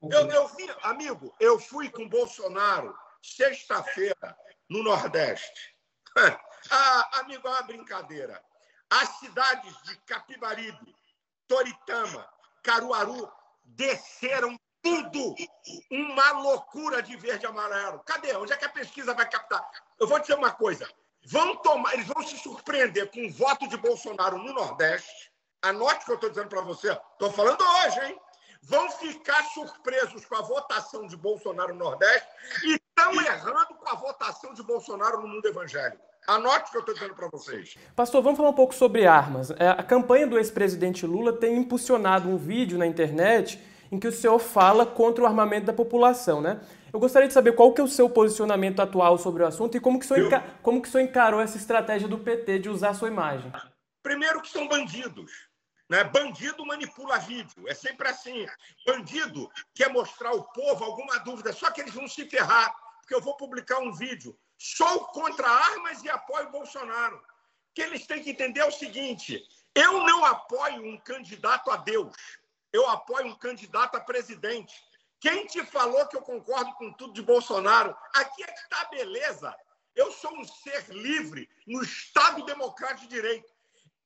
Okay. 0.00 0.18
Eu, 0.18 0.26
eu 0.28 0.48
vi, 0.48 0.70
amigo, 0.82 1.34
eu 1.40 1.58
fui 1.58 1.90
com 1.90 2.08
Bolsonaro 2.08 2.96
sexta-feira 3.22 4.36
no 4.68 4.82
Nordeste. 4.82 5.74
ah, 6.70 7.20
amigo, 7.20 7.46
é 7.46 7.50
uma 7.50 7.62
brincadeira. 7.62 8.42
As 8.90 9.08
cidades 9.18 9.74
de 9.82 9.96
Capibaribe, 10.00 10.94
Toritama, 11.48 12.28
Caruaru 12.62 13.30
desceram 13.64 14.58
tudo. 14.86 15.34
Uma 15.90 16.32
loucura 16.32 17.02
de 17.02 17.16
verde 17.16 17.44
e 17.44 17.48
amarelo. 17.48 18.00
Cadê? 18.00 18.34
Onde 18.36 18.52
é 18.52 18.56
que 18.56 18.64
a 18.64 18.70
pesquisa 18.70 19.14
vai 19.14 19.28
captar? 19.28 19.68
Eu 19.98 20.06
vou 20.06 20.18
dizer 20.18 20.34
uma 20.34 20.52
coisa. 20.52 20.88
Vão 21.26 21.56
tomar, 21.56 21.94
eles 21.94 22.06
vão 22.06 22.22
se 22.22 22.38
surpreender 22.38 23.10
com 23.10 23.26
o 23.26 23.32
voto 23.32 23.66
de 23.68 23.76
Bolsonaro 23.76 24.38
no 24.38 24.52
Nordeste. 24.52 25.32
Anote 25.60 26.02
o 26.02 26.04
que 26.04 26.10
eu 26.12 26.14
estou 26.14 26.30
dizendo 26.30 26.48
para 26.48 26.60
você. 26.60 26.92
Estou 27.12 27.32
falando 27.32 27.60
hoje, 27.60 28.00
hein? 28.06 28.16
Vão 28.62 28.88
ficar 28.90 29.42
surpresos 29.46 30.24
com 30.24 30.36
a 30.36 30.42
votação 30.42 31.06
de 31.06 31.16
Bolsonaro 31.16 31.74
no 31.74 31.84
Nordeste 31.84 32.28
e 32.64 32.74
estão 32.74 33.12
errando 33.20 33.74
com 33.74 33.88
a 33.88 33.94
votação 33.94 34.54
de 34.54 34.62
Bolsonaro 34.62 35.20
no 35.20 35.28
mundo 35.28 35.46
evangélico. 35.46 36.04
Anote 36.26 36.68
o 36.68 36.70
que 36.70 36.76
eu 36.76 36.80
estou 36.80 36.94
dizendo 36.94 37.14
para 37.14 37.28
vocês. 37.28 37.76
Pastor, 37.94 38.22
vamos 38.22 38.36
falar 38.36 38.50
um 38.50 38.54
pouco 38.54 38.74
sobre 38.74 39.06
armas. 39.06 39.50
É, 39.52 39.68
a 39.68 39.82
campanha 39.82 40.26
do 40.26 40.38
ex-presidente 40.38 41.06
Lula 41.06 41.32
tem 41.32 41.56
impulsionado 41.56 42.28
um 42.28 42.36
vídeo 42.36 42.76
na 42.76 42.86
internet 42.86 43.60
em 43.90 43.98
que 43.98 44.08
o 44.08 44.12
senhor 44.12 44.38
fala 44.38 44.84
contra 44.84 45.24
o 45.24 45.26
armamento 45.26 45.66
da 45.66 45.72
população, 45.72 46.40
né? 46.40 46.60
Eu 46.92 47.00
gostaria 47.00 47.28
de 47.28 47.34
saber 47.34 47.52
qual 47.52 47.72
que 47.72 47.80
é 47.80 47.84
o 47.84 47.88
seu 47.88 48.08
posicionamento 48.08 48.80
atual 48.80 49.18
sobre 49.18 49.42
o 49.42 49.46
assunto 49.46 49.76
e 49.76 49.80
como 49.80 49.98
que 49.98 50.06
o 50.06 50.08
senhor, 50.08 50.42
como 50.62 50.80
que 50.80 50.96
o 50.96 51.00
encarou 51.00 51.40
essa 51.40 51.56
estratégia 51.56 52.08
do 52.08 52.18
PT 52.18 52.60
de 52.60 52.68
usar 52.68 52.90
a 52.90 52.94
sua 52.94 53.08
imagem. 53.08 53.52
Primeiro 54.02 54.40
que 54.40 54.48
são 54.48 54.66
bandidos. 54.66 55.30
Né? 55.88 56.02
Bandido 56.04 56.64
manipula 56.66 57.18
vídeo. 57.18 57.68
É 57.68 57.74
sempre 57.74 58.08
assim. 58.08 58.46
Bandido 58.86 59.50
quer 59.74 59.92
mostrar 59.92 60.30
ao 60.30 60.44
povo 60.52 60.84
alguma 60.84 61.18
dúvida, 61.18 61.52
só 61.52 61.70
que 61.70 61.80
eles 61.80 61.94
vão 61.94 62.08
se 62.08 62.28
ferrar, 62.28 62.74
porque 63.00 63.14
eu 63.14 63.20
vou 63.20 63.36
publicar 63.36 63.78
um 63.78 63.92
vídeo. 63.92 64.36
Sou 64.58 65.00
contra 65.06 65.48
armas 65.48 66.02
e 66.02 66.08
apoio 66.08 66.50
Bolsonaro. 66.50 67.16
O 67.16 67.20
que 67.74 67.82
eles 67.82 68.06
têm 68.06 68.22
que 68.22 68.30
entender 68.30 68.60
é 68.60 68.66
o 68.66 68.72
seguinte: 68.72 69.42
eu 69.74 70.04
não 70.04 70.24
apoio 70.24 70.86
um 70.86 70.96
candidato 70.98 71.70
a 71.70 71.76
Deus 71.76 72.14
eu 72.76 72.86
apoio 72.88 73.26
um 73.26 73.34
candidato 73.34 73.96
a 73.96 74.00
presidente. 74.00 74.84
Quem 75.18 75.46
te 75.46 75.64
falou 75.64 76.06
que 76.06 76.16
eu 76.16 76.20
concordo 76.20 76.72
com 76.74 76.92
tudo 76.92 77.14
de 77.14 77.22
Bolsonaro? 77.22 77.96
Aqui 78.14 78.42
é 78.42 78.46
que 78.46 78.60
está 78.60 78.84
beleza. 78.90 79.56
Eu 79.94 80.12
sou 80.12 80.30
um 80.38 80.44
ser 80.44 80.86
livre 80.90 81.48
no 81.66 81.82
Estado 81.82 82.44
Democrático 82.44 83.08
de 83.08 83.14
Direito. 83.14 83.50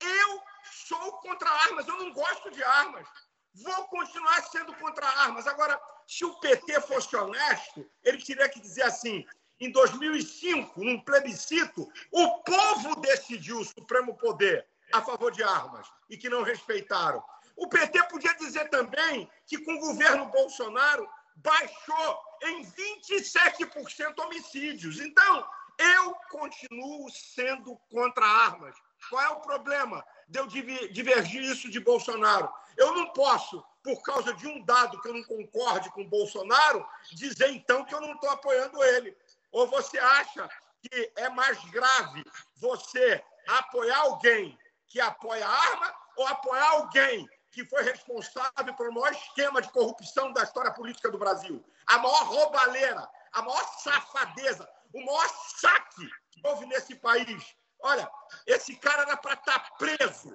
Eu 0.00 0.40
sou 0.86 1.12
contra 1.18 1.50
armas, 1.50 1.86
eu 1.88 1.98
não 1.98 2.12
gosto 2.12 2.50
de 2.52 2.62
armas. 2.62 3.08
Vou 3.54 3.88
continuar 3.88 4.40
sendo 4.44 4.72
contra 4.74 5.04
armas. 5.04 5.48
Agora, 5.48 5.80
se 6.06 6.24
o 6.24 6.38
PT 6.38 6.80
fosse 6.82 7.16
honesto, 7.16 7.84
ele 8.04 8.22
teria 8.22 8.48
que 8.48 8.60
dizer 8.60 8.82
assim: 8.82 9.26
em 9.58 9.72
2005, 9.72 10.82
num 10.82 11.00
plebiscito, 11.00 11.90
o 12.12 12.38
povo 12.44 13.00
decidiu 13.00 13.58
o 13.58 13.64
Supremo 13.64 14.16
Poder 14.16 14.64
a 14.92 15.02
favor 15.02 15.32
de 15.32 15.42
armas 15.42 15.88
e 16.08 16.16
que 16.16 16.28
não 16.28 16.44
respeitaram. 16.44 17.22
O 17.60 17.68
PT 17.68 18.02
podia 18.04 18.34
dizer 18.36 18.70
também 18.70 19.30
que 19.46 19.58
com 19.58 19.74
o 19.74 19.80
governo 19.80 20.24
Bolsonaro 20.30 21.06
baixou 21.36 22.18
em 22.42 22.64
27% 22.64 24.18
homicídios. 24.18 24.98
Então, 24.98 25.46
eu 25.76 26.14
continuo 26.30 27.10
sendo 27.10 27.76
contra 27.90 28.24
armas. 28.24 28.74
Qual 29.10 29.22
é 29.22 29.28
o 29.28 29.40
problema 29.40 30.02
de 30.26 30.38
eu 30.38 30.46
divergir 30.46 31.42
isso 31.42 31.70
de 31.70 31.78
Bolsonaro? 31.80 32.50
Eu 32.78 32.94
não 32.94 33.12
posso, 33.12 33.62
por 33.82 34.02
causa 34.02 34.32
de 34.32 34.48
um 34.48 34.64
dado 34.64 34.98
que 34.98 35.08
eu 35.08 35.14
não 35.14 35.24
concorde 35.24 35.90
com 35.90 36.08
Bolsonaro, 36.08 36.86
dizer 37.12 37.50
então 37.50 37.84
que 37.84 37.94
eu 37.94 38.00
não 38.00 38.14
estou 38.14 38.30
apoiando 38.30 38.82
ele. 38.82 39.14
Ou 39.52 39.66
você 39.66 39.98
acha 39.98 40.48
que 40.80 41.12
é 41.14 41.28
mais 41.28 41.62
grave 41.66 42.24
você 42.56 43.22
apoiar 43.48 43.98
alguém 43.98 44.58
que 44.88 44.98
apoia 44.98 45.46
a 45.46 45.50
arma 45.50 45.94
ou 46.16 46.26
apoiar 46.26 46.70
alguém 46.70 47.28
que 47.50 47.64
foi 47.64 47.82
responsável 47.82 48.74
pelo 48.76 48.92
maior 48.92 49.12
esquema 49.12 49.60
de 49.60 49.70
corrupção 49.70 50.32
da 50.32 50.42
história 50.42 50.72
política 50.72 51.10
do 51.10 51.18
Brasil, 51.18 51.64
a 51.86 51.98
maior 51.98 52.26
roubalheira, 52.26 53.08
a 53.32 53.42
maior 53.42 53.64
safadeza, 53.78 54.68
o 54.92 55.04
maior 55.04 55.28
saque 55.58 56.08
que 56.30 56.40
houve 56.44 56.66
nesse 56.66 56.94
país. 56.96 57.56
Olha, 57.82 58.10
esse 58.46 58.76
cara 58.76 59.02
era 59.02 59.16
para 59.16 59.34
estar 59.34 59.58
tá 59.58 59.70
preso. 59.78 60.34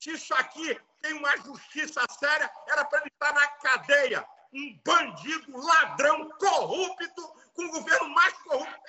Se 0.00 0.12
isso 0.12 0.34
aqui 0.34 0.80
tem 1.00 1.14
uma 1.14 1.36
justiça 1.38 2.00
séria, 2.18 2.50
era 2.68 2.84
para 2.84 3.00
ele 3.00 3.08
estar 3.08 3.32
na 3.32 3.46
cadeia. 3.48 4.26
Um 4.52 4.80
bandido, 4.84 5.56
ladrão, 5.56 6.28
corrupto, 6.38 7.22
com 7.54 7.64
o 7.64 7.70
governo 7.70 8.08
mais 8.10 8.32
corrupto. 8.38 8.80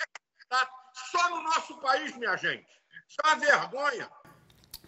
Só 1.10 1.30
no 1.30 1.42
nosso 1.42 1.76
país, 1.80 2.16
minha 2.16 2.36
gente. 2.36 2.68
Isso 3.08 3.18
é 3.24 3.28
uma 3.28 3.36
vergonha. 3.36 4.10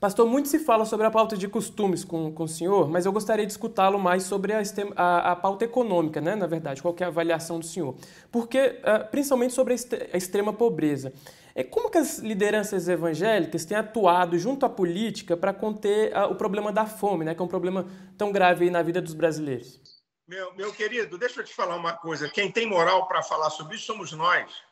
Pastor, 0.00 0.28
muito 0.28 0.48
se 0.48 0.60
fala 0.60 0.84
sobre 0.84 1.06
a 1.06 1.10
pauta 1.10 1.36
de 1.36 1.48
costumes 1.48 2.04
com, 2.04 2.32
com 2.32 2.44
o 2.44 2.48
senhor, 2.48 2.88
mas 2.88 3.04
eu 3.04 3.12
gostaria 3.12 3.44
de 3.44 3.50
escutá-lo 3.50 3.98
mais 3.98 4.22
sobre 4.22 4.52
a, 4.52 4.62
a, 4.94 5.32
a, 5.32 5.36
pauta 5.36 5.64
econômica, 5.64 6.20
né, 6.20 6.36
na 6.36 6.46
verdade, 6.46 6.80
qual 6.80 6.94
é 7.00 7.04
a 7.04 7.08
avaliação 7.08 7.58
do 7.58 7.66
senhor. 7.66 7.96
Porque, 8.30 8.58
uh, 8.58 9.10
principalmente 9.10 9.54
sobre 9.54 9.74
a, 9.74 10.16
extrema 10.16 10.52
pobreza. 10.52 11.12
É 11.52 11.64
como 11.64 11.90
que 11.90 11.98
as 11.98 12.18
lideranças 12.18 12.88
evangélicas 12.88 13.64
têm 13.64 13.76
atuado 13.76 14.38
junto 14.38 14.64
à 14.64 14.68
política 14.68 15.36
para 15.36 15.52
conter 15.52 16.16
uh, 16.16 16.30
o 16.30 16.36
problema 16.36 16.70
da 16.70 16.86
fome, 16.86 17.24
né, 17.24 17.34
que 17.34 17.42
é 17.42 17.44
um 17.44 17.48
problema 17.48 17.84
tão 18.16 18.30
grave 18.30 18.70
na 18.70 18.82
vida 18.82 19.02
dos 19.02 19.14
brasileiros? 19.14 19.80
Meu, 20.28 20.54
meu 20.54 20.72
querido, 20.72 21.18
deixa 21.18 21.40
eu 21.40 21.44
te 21.44 21.52
falar 21.52 21.74
uma 21.74 21.94
coisa. 21.94 22.28
Quem 22.28 22.52
tem 22.52 22.66
moral 22.66 23.08
para 23.08 23.20
falar 23.20 23.50
sobre 23.50 23.74
isso 23.74 23.86
somos 23.86 24.12
nós. 24.12 24.62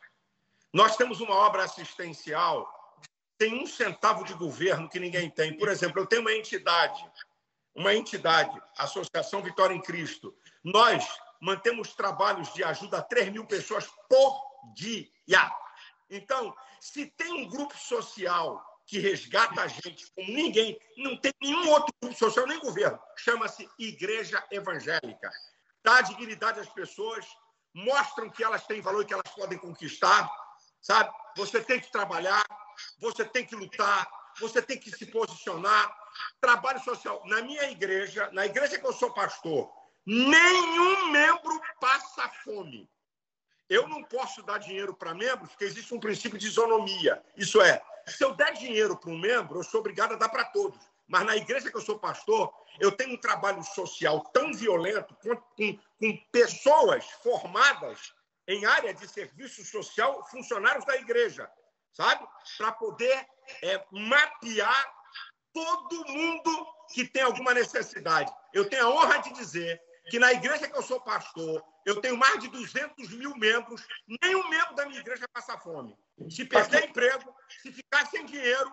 Nós 0.71 0.95
temos 0.95 1.19
uma 1.19 1.35
obra 1.35 1.63
assistencial 1.63 2.76
tem 3.37 3.61
um 3.61 3.67
centavo 3.67 4.23
de 4.23 4.33
governo 4.33 4.89
que 4.89 4.99
ninguém 4.99 5.29
tem. 5.29 5.57
Por 5.57 5.69
exemplo, 5.69 6.01
eu 6.01 6.05
tenho 6.05 6.21
uma 6.21 6.33
entidade, 6.33 7.03
uma 7.75 7.93
entidade, 7.93 8.59
Associação 8.77 9.41
Vitória 9.41 9.73
em 9.73 9.81
Cristo. 9.81 10.35
Nós 10.63 11.05
mantemos 11.39 11.93
trabalhos 11.93 12.51
de 12.53 12.63
ajuda 12.63 12.97
a 12.97 13.03
3 13.03 13.29
mil 13.29 13.45
pessoas 13.45 13.87
por 14.09 14.41
dia. 14.73 15.07
Então, 16.09 16.55
se 16.79 17.05
tem 17.05 17.31
um 17.31 17.49
grupo 17.49 17.77
social 17.77 18.63
que 18.85 18.99
resgata 18.99 19.61
a 19.61 19.67
gente 19.67 20.09
como 20.13 20.31
ninguém, 20.31 20.79
não 20.95 21.17
tem 21.17 21.33
nenhum 21.41 21.69
outro 21.69 21.93
grupo 22.01 22.17
social, 22.17 22.47
nem 22.47 22.59
governo, 22.59 22.97
chama-se 23.17 23.69
Igreja 23.77 24.43
Evangélica. 24.49 25.29
Dá 25.83 26.01
dignidade 26.01 26.61
às 26.61 26.69
pessoas, 26.69 27.25
mostram 27.73 28.29
que 28.29 28.43
elas 28.43 28.65
têm 28.65 28.81
valor 28.81 29.01
e 29.03 29.05
que 29.05 29.13
elas 29.13 29.29
podem 29.35 29.57
conquistar, 29.57 30.29
sabe? 30.87 31.13
Você 31.35 31.61
tem 31.61 31.81
que 31.81 31.91
trabalhar, 31.91 32.45
você 32.97 33.25
tem 33.25 33.45
que 33.45 33.55
lutar, 33.55 34.07
você 34.39 34.61
tem 34.61 34.79
que 34.79 34.89
se 34.89 35.05
posicionar. 35.07 35.93
Trabalho 36.39 36.79
social. 36.79 37.21
Na 37.25 37.41
minha 37.41 37.69
igreja, 37.69 38.29
na 38.31 38.45
igreja 38.45 38.79
que 38.79 38.87
eu 38.87 38.93
sou 38.93 39.11
pastor, 39.11 39.69
nenhum 40.05 41.11
membro 41.11 41.61
passa 41.81 42.29
fome. 42.43 42.89
Eu 43.69 43.85
não 43.89 44.01
posso 44.01 44.41
dar 44.43 44.59
dinheiro 44.59 44.93
para 44.93 45.13
membros, 45.13 45.49
porque 45.49 45.65
existe 45.65 45.93
um 45.93 45.99
princípio 45.99 46.39
de 46.39 46.47
isonomia. 46.47 47.21
Isso 47.35 47.61
é, 47.61 47.83
se 48.07 48.23
eu 48.23 48.33
der 48.33 48.53
dinheiro 48.53 48.95
para 48.95 49.11
um 49.11 49.19
membro, 49.19 49.59
eu 49.59 49.63
sou 49.63 49.81
obrigado 49.81 50.13
a 50.13 50.17
dar 50.17 50.29
para 50.29 50.45
todos. 50.45 50.79
Mas 51.05 51.25
na 51.25 51.35
igreja 51.35 51.69
que 51.69 51.75
eu 51.75 51.81
sou 51.81 51.99
pastor, 51.99 52.53
eu 52.79 52.93
tenho 52.93 53.13
um 53.13 53.19
trabalho 53.19 53.61
social 53.63 54.21
tão 54.33 54.53
violento 54.53 55.13
com, 55.15 55.35
com, 55.35 55.79
com 55.99 56.17
pessoas 56.31 57.05
formadas 57.21 58.13
em 58.47 58.65
área 58.65 58.93
de 58.93 59.07
serviço 59.07 59.63
social, 59.65 60.25
funcionários 60.29 60.85
da 60.85 60.95
igreja 60.95 61.49
sabe? 61.97 62.27
Para 62.57 62.71
poder 62.73 63.27
é, 63.63 63.83
mapear 63.91 64.93
todo 65.51 66.07
mundo 66.07 66.67
que 66.93 67.05
tem 67.05 67.23
alguma 67.23 67.53
necessidade. 67.53 68.31
Eu 68.53 68.69
tenho 68.69 68.85
a 68.85 68.89
honra 68.89 69.17
de 69.17 69.33
dizer 69.33 69.81
que 70.09 70.19
na 70.19 70.31
igreja 70.31 70.69
que 70.69 70.77
eu 70.77 70.83
sou 70.83 71.01
pastor, 71.01 71.61
eu 71.85 71.99
tenho 71.99 72.15
mais 72.15 72.39
de 72.39 72.47
200 72.47 73.09
mil 73.13 73.35
membros, 73.35 73.85
nenhum 74.21 74.47
membro 74.47 74.75
da 74.75 74.85
minha 74.85 74.99
igreja 74.99 75.25
passa 75.33 75.57
fome. 75.57 75.97
Se 76.29 76.45
perder 76.45 76.89
emprego, 76.89 77.35
se 77.61 77.71
ficar 77.71 78.05
sem 78.07 78.25
dinheiro, 78.25 78.71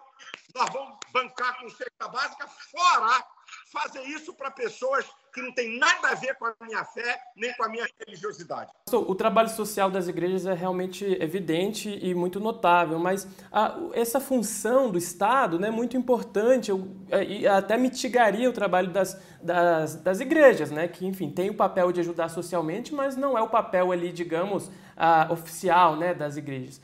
nós 0.55 0.71
vamos 0.71 0.99
bancar 1.11 1.59
com 1.59 1.69
cesta 1.71 2.09
básica, 2.09 2.47
fora 2.47 3.27
fazer 3.75 4.03
isso 4.03 4.33
para 4.33 4.53
pessoas 4.53 5.05
que 5.35 5.43
não 5.43 5.53
tem 5.53 5.77
nada 5.81 6.11
a 6.11 6.15
ver 6.15 6.37
com 6.37 6.47
a 6.47 6.55
minha 6.63 6.85
fé 6.85 7.19
nem 7.37 7.53
com 7.55 7.65
a 7.65 7.69
minha 7.69 7.85
religiosidade. 7.99 8.71
O 8.93 9.15
trabalho 9.17 9.49
social 9.49 9.91
das 9.91 10.07
igrejas 10.07 10.47
é 10.47 10.55
realmente 10.55 11.05
evidente 11.21 11.99
e 12.01 12.15
muito 12.15 12.39
notável, 12.39 13.01
mas 13.01 13.27
a, 13.51 13.77
essa 13.93 14.21
função 14.21 14.93
do 14.93 14.97
Estado 14.97 15.59
né, 15.59 15.69
é 15.69 15.71
muito 15.73 15.97
importante 15.97 16.71
eu, 16.71 16.89
é, 17.11 17.49
até 17.49 17.77
mitigaria 17.77 18.49
o 18.49 18.53
trabalho 18.53 18.93
das, 18.93 19.21
das, 19.43 19.97
das, 19.97 20.21
igrejas, 20.21 20.71
né, 20.71 20.87
que, 20.87 21.05
enfim, 21.05 21.29
tem 21.29 21.51
o 21.51 21.55
papel 21.55 21.91
de 21.91 21.99
ajudar 21.99 22.29
socialmente, 22.29 22.95
mas 22.95 23.17
não 23.17 23.37
é 23.37 23.43
o 23.43 23.49
papel 23.49 23.91
ali, 23.91 24.13
digamos, 24.13 24.71
a, 24.97 25.27
oficial 25.33 25.97
né, 25.97 26.15
das 26.15 26.37
igrejas 26.37 26.81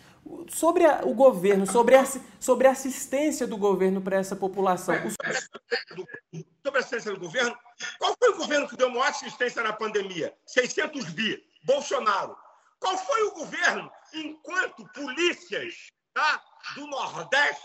sobre 0.48 0.84
a, 0.84 1.02
o 1.04 1.14
governo, 1.14 1.66
sobre 1.66 1.96
a, 1.96 2.04
sobre 2.38 2.66
a 2.66 2.72
assistência 2.72 3.46
do 3.46 3.56
governo 3.56 4.00
para 4.00 4.16
essa 4.16 4.36
população. 4.36 4.94
Sobre 5.10 6.78
a 6.78 6.80
assistência 6.80 7.12
do 7.12 7.20
governo, 7.20 7.56
qual 7.98 8.14
foi 8.18 8.30
o 8.30 8.36
governo 8.36 8.68
que 8.68 8.76
deu 8.76 8.90
maior 8.90 9.08
assistência 9.08 9.62
na 9.62 9.72
pandemia? 9.72 10.34
600 10.46 11.10
bi. 11.10 11.42
Bolsonaro. 11.64 12.36
Qual 12.78 12.96
foi 12.96 13.22
o 13.24 13.32
governo 13.32 13.90
enquanto 14.14 14.88
polícias 14.92 15.74
tá, 16.14 16.42
do 16.74 16.86
Nordeste, 16.86 17.62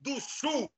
do 0.00 0.18
Sul, 0.20 0.70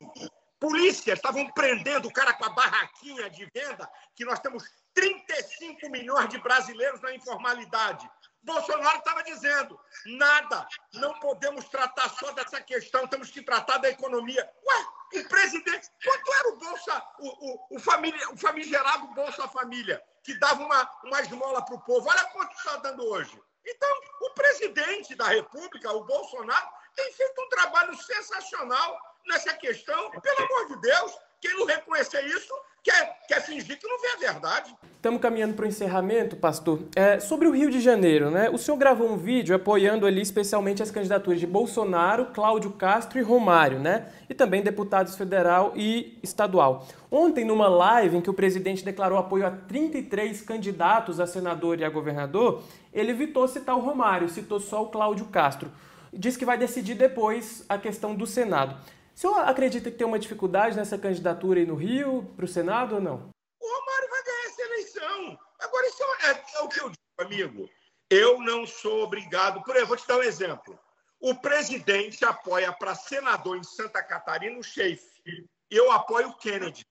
polícias 0.59 1.19
estavam 1.19 1.49
prendendo 1.53 2.09
o 2.09 2.13
cara 2.13 2.33
com 2.35 2.45
a 2.45 2.51
barraquinha 2.51 3.31
de 3.31 3.45
venda, 3.55 3.89
que 4.15 4.25
nós 4.25 4.41
temos 4.41 4.65
35 4.95 5.91
milhões 5.91 6.29
de 6.29 6.39
brasileiros 6.39 7.01
na 7.01 7.15
informalidade. 7.15 8.09
Bolsonaro 8.43 8.99
estava 8.99 9.23
dizendo: 9.23 9.79
nada, 10.07 10.67
não 10.95 11.19
podemos 11.21 11.69
tratar 11.69 12.09
só 12.11 12.33
dessa 12.33 12.61
questão, 12.61 13.07
temos 13.07 13.31
que 13.31 13.43
tratar 13.43 13.79
da 13.79 13.89
economia. 13.89 14.51
Ué, 14.65 15.21
o 15.21 15.29
presidente, 15.29 15.89
quanto 16.03 16.33
era 16.33 16.49
o 16.49 16.57
Bolsa, 16.57 17.05
o, 17.19 17.29
o, 17.29 17.77
o, 17.77 17.81
família, 17.81 18.31
o 18.31 18.37
famigerado 18.37 19.07
Bolsa 19.09 19.47
Família, 19.49 20.03
que 20.25 20.39
dava 20.39 20.63
uma, 20.63 20.91
uma 21.05 21.21
esmola 21.21 21.65
para 21.65 21.75
o 21.75 21.81
povo? 21.81 22.09
Olha 22.09 22.25
quanto 22.27 22.57
está 22.57 22.77
dando 22.77 23.05
hoje. 23.05 23.41
Então, 23.65 23.89
o 24.23 24.31
presidente 24.31 25.15
da 25.15 25.29
República, 25.29 25.93
o 25.93 26.05
Bolsonaro, 26.05 26.69
tem 26.97 27.13
feito 27.13 27.41
um 27.41 27.49
trabalho 27.49 27.97
sensacional 27.97 28.99
nessa 29.27 29.55
questão. 29.55 30.11
Pelo 30.11 30.45
amor 30.45 30.67
de 30.69 30.81
Deus, 30.81 31.19
quem 31.43 31.59
não 31.59 31.67
reconhecer 31.67 32.25
isso 32.25 32.55
quer, 32.85 33.19
quer 33.27 33.41
fingir 33.43 33.77
que 33.79 33.87
não 33.87 34.01
vê 34.01 34.09
a 34.09 34.33
verdade. 34.33 34.75
Estamos 34.95 35.21
caminhando 35.21 35.55
para 35.55 35.65
o 35.65 35.69
encerramento, 35.69 36.37
pastor. 36.37 36.81
É, 36.95 37.19
sobre 37.19 37.49
o 37.49 37.51
Rio 37.51 37.69
de 37.69 37.81
Janeiro, 37.81 38.31
né? 38.31 38.49
O 38.49 38.57
senhor 38.57 38.77
gravou 38.77 39.11
um 39.11 39.17
vídeo 39.17 39.55
apoiando 39.55 40.07
ali 40.07 40.21
especialmente 40.21 40.81
as 40.81 40.93
candidaturas 40.93 41.41
de 41.41 41.47
Bolsonaro, 41.47 42.27
Cláudio 42.27 42.71
Castro 42.71 43.19
e 43.19 43.23
Romário, 43.23 43.81
né? 43.81 44.07
E 44.31 44.35
também 44.35 44.63
deputados 44.63 45.17
federal 45.17 45.73
e 45.75 46.17
estadual. 46.23 46.87
Ontem, 47.11 47.45
numa 47.45 47.69
live 47.69 48.19
em 48.19 48.21
que 48.21 48.31
o 48.31 48.35
presidente 48.35 48.85
declarou 48.85 49.19
apoio 49.19 49.45
a 49.45 49.51
33 49.51 50.41
candidatos 50.43 51.19
a 51.19 51.27
senador 51.27 51.81
e 51.81 51.85
a 51.85 51.91
governador, 51.91 52.63
ele 52.93 53.11
evitou 53.11 53.49
citar 53.49 53.77
o 53.77 53.81
Romário, 53.81 54.29
citou 54.29 54.61
só 54.61 54.85
o 54.85 54.89
Cláudio 54.89 55.27
Castro. 55.27 55.73
Diz 56.13 56.37
que 56.37 56.45
vai 56.45 56.57
decidir 56.57 56.95
depois 56.95 57.65
a 57.69 57.77
questão 57.77 58.15
do 58.15 58.27
Senado. 58.27 58.77
O 59.15 59.19
senhor 59.19 59.39
acredita 59.41 59.91
que 59.91 59.97
tem 59.97 60.07
uma 60.07 60.19
dificuldade 60.19 60.77
nessa 60.77 60.99
candidatura 60.99 61.61
aí 61.61 61.67
no 61.67 61.75
Rio, 61.75 62.33
para 62.35 62.45
o 62.45 62.49
Senado 62.49 62.97
ou 62.97 63.01
não? 63.01 63.31
O 63.61 63.67
Romário 63.67 64.11
vai 64.11 64.25
ganhar 64.25 64.47
essa 64.47 64.63
eleição. 64.63 65.39
Agora, 65.61 65.87
isso 65.87 66.03
é, 66.03 66.59
é 66.59 66.61
o 66.63 66.69
que 66.69 66.81
eu 66.81 66.91
digo, 66.91 66.99
amigo. 67.19 67.71
Eu 68.11 68.41
não 68.41 68.67
sou 68.67 69.05
obrigado. 69.05 69.63
Por 69.63 69.77
exemplo, 69.77 69.89
vou 69.89 69.97
te 69.97 70.09
dar 70.09 70.19
um 70.19 70.23
exemplo. 70.23 70.79
O 71.21 71.35
presidente 71.35 72.25
apoia 72.25 72.73
para 72.73 72.95
senador 72.95 73.57
em 73.57 73.63
Santa 73.63 74.03
Catarina 74.03 74.59
o 74.59 74.63
Sheif. 74.63 75.03
Eu 75.71 75.91
apoio 75.93 76.29
o 76.29 76.37
Kennedy. 76.37 76.85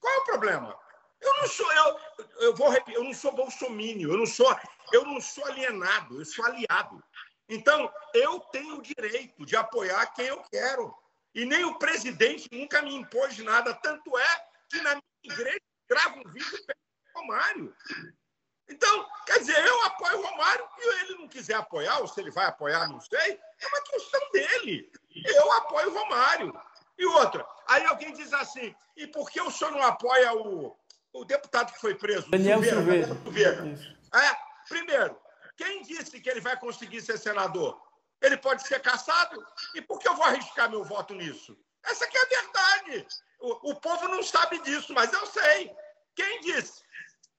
Qual 0.00 0.14
é 0.14 0.18
o 0.18 0.24
problema? 0.24 0.78
Eu 1.20 1.36
não 1.38 1.48
sou, 1.48 1.72
eu, 1.72 2.00
eu 2.40 2.54
vou 2.54 2.72
eu 2.88 3.02
não 3.02 3.12
sou 3.12 3.32
bolsomínio, 3.32 4.12
eu 4.12 4.18
não 4.18 4.26
sou, 4.26 4.56
eu 4.92 5.04
não 5.04 5.20
sou 5.20 5.44
alienado, 5.46 6.20
eu 6.20 6.24
sou 6.24 6.44
aliado. 6.44 7.02
Então, 7.48 7.92
eu 8.14 8.38
tenho 8.52 8.76
o 8.76 8.82
direito 8.82 9.44
de 9.44 9.56
apoiar 9.56 10.06
quem 10.14 10.26
eu 10.26 10.42
quero. 10.50 10.94
E 11.34 11.44
nem 11.44 11.64
o 11.64 11.78
presidente 11.78 12.48
nunca 12.52 12.82
me 12.82 12.94
impôs 12.94 13.38
nada. 13.38 13.74
Tanto 13.74 14.16
é 14.18 14.44
que 14.68 14.80
na 14.80 14.90
minha 14.90 15.02
igreja 15.24 15.60
grava 15.88 16.18
um 16.18 16.32
vídeo 16.32 16.64
pelo 16.66 16.78
Romário. 17.14 17.74
Então, 18.68 19.08
quer 19.26 19.38
dizer, 19.38 19.58
eu 19.64 19.84
apoio 19.84 20.18
o 20.18 20.22
Romário 20.22 20.68
e 20.78 21.00
ele 21.00 21.14
não 21.14 21.28
quiser 21.28 21.54
apoiar, 21.54 22.00
ou 22.00 22.06
se 22.06 22.20
ele 22.20 22.30
vai 22.30 22.44
apoiar, 22.46 22.86
não 22.88 23.00
sei, 23.00 23.40
é 23.60 23.66
uma 23.66 23.80
questão 23.82 24.30
dele. 24.30 24.92
Eu 25.24 25.52
apoio 25.52 25.90
o 25.90 25.98
Romário. 25.98 26.60
E 26.98 27.06
outra, 27.06 27.46
aí 27.66 27.84
alguém 27.86 28.12
diz 28.12 28.32
assim, 28.32 28.74
e 28.96 29.06
por 29.06 29.30
que 29.30 29.40
o 29.40 29.50
senhor 29.50 29.70
não 29.70 29.82
apoia 29.82 30.34
o, 30.34 30.76
o 31.12 31.24
deputado 31.24 31.72
que 31.72 31.80
foi 31.80 31.94
preso? 31.94 32.30
Daniel 32.30 32.62
Silveira. 32.62 33.06
Silveira. 33.06 33.64
É, 34.14 34.36
primeiro, 34.68 35.18
quem 35.56 35.82
disse 35.82 36.20
que 36.20 36.28
ele 36.28 36.40
vai 36.40 36.58
conseguir 36.58 37.00
ser 37.00 37.16
senador? 37.18 37.80
Ele 38.22 38.36
pode 38.36 38.66
ser 38.66 38.80
caçado. 38.80 39.44
E 39.74 39.82
por 39.82 39.98
que 39.98 40.08
eu 40.08 40.14
vou 40.14 40.24
arriscar 40.24 40.70
meu 40.70 40.84
voto 40.84 41.14
nisso? 41.14 41.56
Essa 41.84 42.04
aqui 42.04 42.16
é 42.16 42.22
a 42.22 42.42
verdade. 42.42 43.06
O, 43.40 43.70
o 43.70 43.80
povo 43.80 44.08
não 44.08 44.22
sabe 44.22 44.58
disso, 44.60 44.92
mas 44.92 45.12
eu 45.12 45.26
sei. 45.26 45.74
Quem 46.14 46.40
disse? 46.40 46.82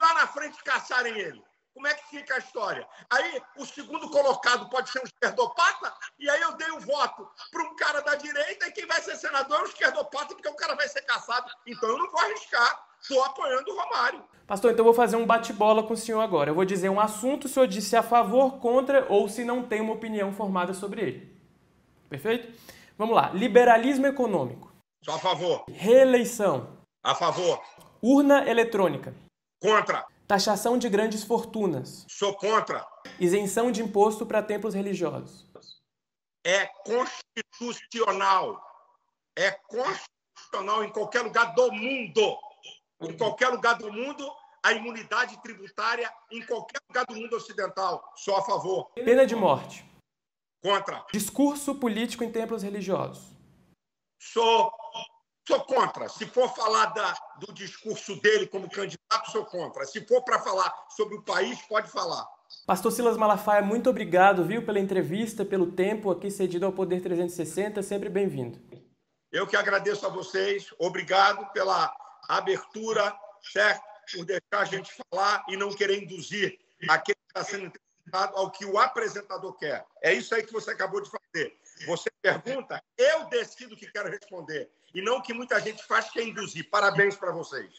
Lá 0.02 0.14
na 0.14 0.28
frente 0.28 0.64
caçarem 0.64 1.18
ele. 1.18 1.44
Como 1.74 1.88
é 1.88 1.94
que 1.94 2.10
fica 2.10 2.36
a 2.36 2.40
história? 2.40 2.88
Aí 3.10 3.42
o 3.58 3.66
segundo 3.66 4.10
colocado 4.10 4.70
pode 4.70 4.90
ser 4.90 5.00
um 5.00 5.04
esquerdopata, 5.04 5.96
e 6.18 6.30
aí 6.30 6.42
eu 6.42 6.54
dei 6.54 6.70
o 6.72 6.80
voto 6.80 7.30
para 7.52 7.64
um 7.64 7.76
cara 7.76 8.02
da 8.02 8.16
direita, 8.16 8.68
e 8.68 8.72
quem 8.72 8.86
vai 8.86 9.02
ser 9.02 9.16
senador 9.16 9.60
é 9.60 9.62
um 9.62 9.66
esquerdopata, 9.66 10.34
porque 10.34 10.50
o 10.50 10.56
cara 10.56 10.76
vai 10.76 10.88
ser 10.90 11.02
caçado. 11.04 11.50
Então 11.66 11.90
eu 11.90 11.98
não 11.98 12.10
vou 12.10 12.20
arriscar. 12.20 12.89
Estou 13.02 13.24
apoiando 13.24 13.72
o 13.72 13.80
Romário. 13.80 14.24
Pastor, 14.50 14.72
então 14.72 14.82
eu 14.82 14.86
vou 14.86 14.94
fazer 14.96 15.16
um 15.16 15.28
bate-bola 15.28 15.84
com 15.84 15.94
o 15.94 15.98
senhor 15.98 16.22
agora. 16.22 16.50
Eu 16.50 16.56
vou 16.56 16.66
dizer 16.66 16.90
um 16.90 17.00
assunto, 17.00 17.46
o 17.46 17.48
senhor 17.48 17.68
disse 17.68 17.96
a 17.96 18.02
favor, 18.02 18.58
contra 18.60 19.06
ou 19.08 19.30
se 19.30 19.46
não 19.46 19.62
tem 19.62 19.80
uma 19.80 19.94
opinião 19.94 20.34
formada 20.34 20.74
sobre 20.74 21.02
ele. 21.02 21.40
Perfeito? 22.10 22.52
Vamos 22.98 23.16
lá. 23.16 23.30
Liberalismo 23.30 24.08
econômico. 24.08 24.74
Sou 25.06 25.14
a 25.14 25.20
favor. 25.20 25.66
Reeleição. 25.70 26.80
A 27.04 27.14
favor. 27.14 27.62
Urna 28.02 28.50
eletrônica. 28.50 29.14
Contra. 29.62 30.06
Taxação 30.28 30.78
de 30.78 30.90
grandes 30.90 31.24
fortunas. 31.24 32.06
Sou 32.10 32.34
contra. 32.34 32.86
Isenção 33.20 33.72
de 33.72 33.84
imposto 33.84 34.26
para 34.26 34.42
templos 34.42 34.74
religiosos. 34.74 35.48
É 36.44 36.68
constitucional. 36.84 38.60
É 39.38 39.52
constitucional 39.52 40.84
em 40.84 40.90
qualquer 40.90 41.22
lugar 41.22 41.54
do 41.54 41.72
mundo 41.72 42.38
em 43.02 43.18
qualquer 43.18 43.50
lugar 43.50 43.78
do 43.78 43.92
mundo, 43.92 44.30
a 44.64 44.74
imunidade 44.74 45.42
tributária 45.42 46.12
em 46.32 46.46
qualquer 46.46 46.80
lugar 46.90 47.06
do 47.06 47.16
mundo 47.16 47.36
ocidental. 47.36 48.04
Sou 48.16 48.36
a 48.36 48.42
favor. 48.42 48.92
Pena 48.94 49.26
de 49.26 49.36
morte. 49.36 49.86
Contra. 50.62 51.06
Discurso 51.14 51.76
político 51.76 52.24
em 52.24 52.32
templos 52.32 52.64
religiosos. 52.64 53.34
Sou, 54.22 54.72
sou 55.48 55.62
contra. 55.62 56.10
Se 56.10 56.26
for 56.26 56.54
falar 56.54 56.88
da, 56.88 57.16
do 57.40 57.54
discurso 57.54 58.20
dele 58.20 58.46
como 58.48 58.70
candidato, 58.70 59.32
sou 59.32 59.46
contra. 59.46 59.86
Se 59.86 60.06
for 60.06 60.22
para 60.24 60.40
falar 60.40 60.74
sobre 60.90 61.16
o 61.16 61.22
país, 61.24 61.62
pode 61.62 61.90
falar. 61.90 62.28
Pastor 62.66 62.92
Silas 62.92 63.16
Malafaia, 63.16 63.62
muito 63.62 63.90
obrigado, 63.90 64.44
viu, 64.44 64.66
pela 64.66 64.80
entrevista, 64.80 65.46
pelo 65.46 65.72
tempo 65.72 66.12
aqui 66.12 66.30
cedido 66.30 66.66
ao 66.66 66.74
Poder 66.74 67.02
360. 67.02 67.82
Sempre 67.82 68.10
bem-vindo. 68.10 68.60
Eu 69.32 69.48
que 69.48 69.56
agradeço 69.56 70.06
a 70.06 70.10
vocês. 70.10 70.74
Obrigado 70.78 71.46
pela 71.54 71.96
abertura, 72.28 73.16
certo? 73.52 73.84
Por 74.14 74.26
deixar 74.26 74.42
a 74.52 74.66
gente 74.66 74.92
falar 75.12 75.44
e 75.48 75.56
não 75.56 75.74
querer 75.74 76.02
induzir 76.02 76.60
aquele 76.88 77.16
que 77.16 77.28
está 77.28 77.44
sendo 77.44 77.66
entrevistado 77.66 78.36
ao 78.36 78.52
que 78.52 78.66
o 78.66 78.78
apresentador 78.80 79.54
quer. 79.54 79.86
É 80.02 80.14
isso 80.14 80.34
aí 80.34 80.44
que 80.44 80.54
você 80.54 80.72
acabou 80.72 81.02
de 81.02 81.10
fazer. 81.10 81.56
Você 81.86 82.10
pergunta, 82.22 82.82
eu 82.98 83.26
decido 83.26 83.76
o 83.76 83.78
que 83.78 83.92
quero 83.92 84.10
responder. 84.10 84.70
E 84.94 85.02
não 85.02 85.18
o 85.18 85.22
que 85.22 85.34
muita 85.34 85.60
gente 85.60 85.86
faz, 85.86 86.10
que 86.10 86.20
é 86.20 86.24
induzir. 86.24 86.70
Parabéns 86.70 87.16
para 87.16 87.32
vocês. 87.32 87.70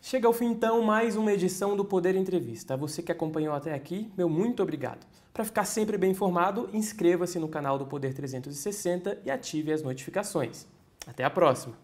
Chega 0.00 0.28
ao 0.28 0.32
fim, 0.32 0.46
então, 0.46 0.80
mais 0.82 1.16
uma 1.16 1.32
edição 1.32 1.76
do 1.76 1.84
Poder 1.84 2.14
Entrevista. 2.14 2.76
Você 2.76 3.02
que 3.02 3.10
acompanhou 3.10 3.54
até 3.54 3.74
aqui, 3.74 4.12
meu 4.16 4.28
muito 4.28 4.62
obrigado. 4.62 5.04
Para 5.32 5.44
ficar 5.44 5.64
sempre 5.64 5.98
bem 5.98 6.12
informado, 6.12 6.70
inscreva-se 6.72 7.38
no 7.38 7.48
canal 7.48 7.78
do 7.78 7.86
Poder 7.86 8.14
360 8.14 9.22
e 9.24 9.30
ative 9.30 9.72
as 9.72 9.82
notificações. 9.82 10.66
Até 11.06 11.24
a 11.24 11.30
próxima! 11.30 11.76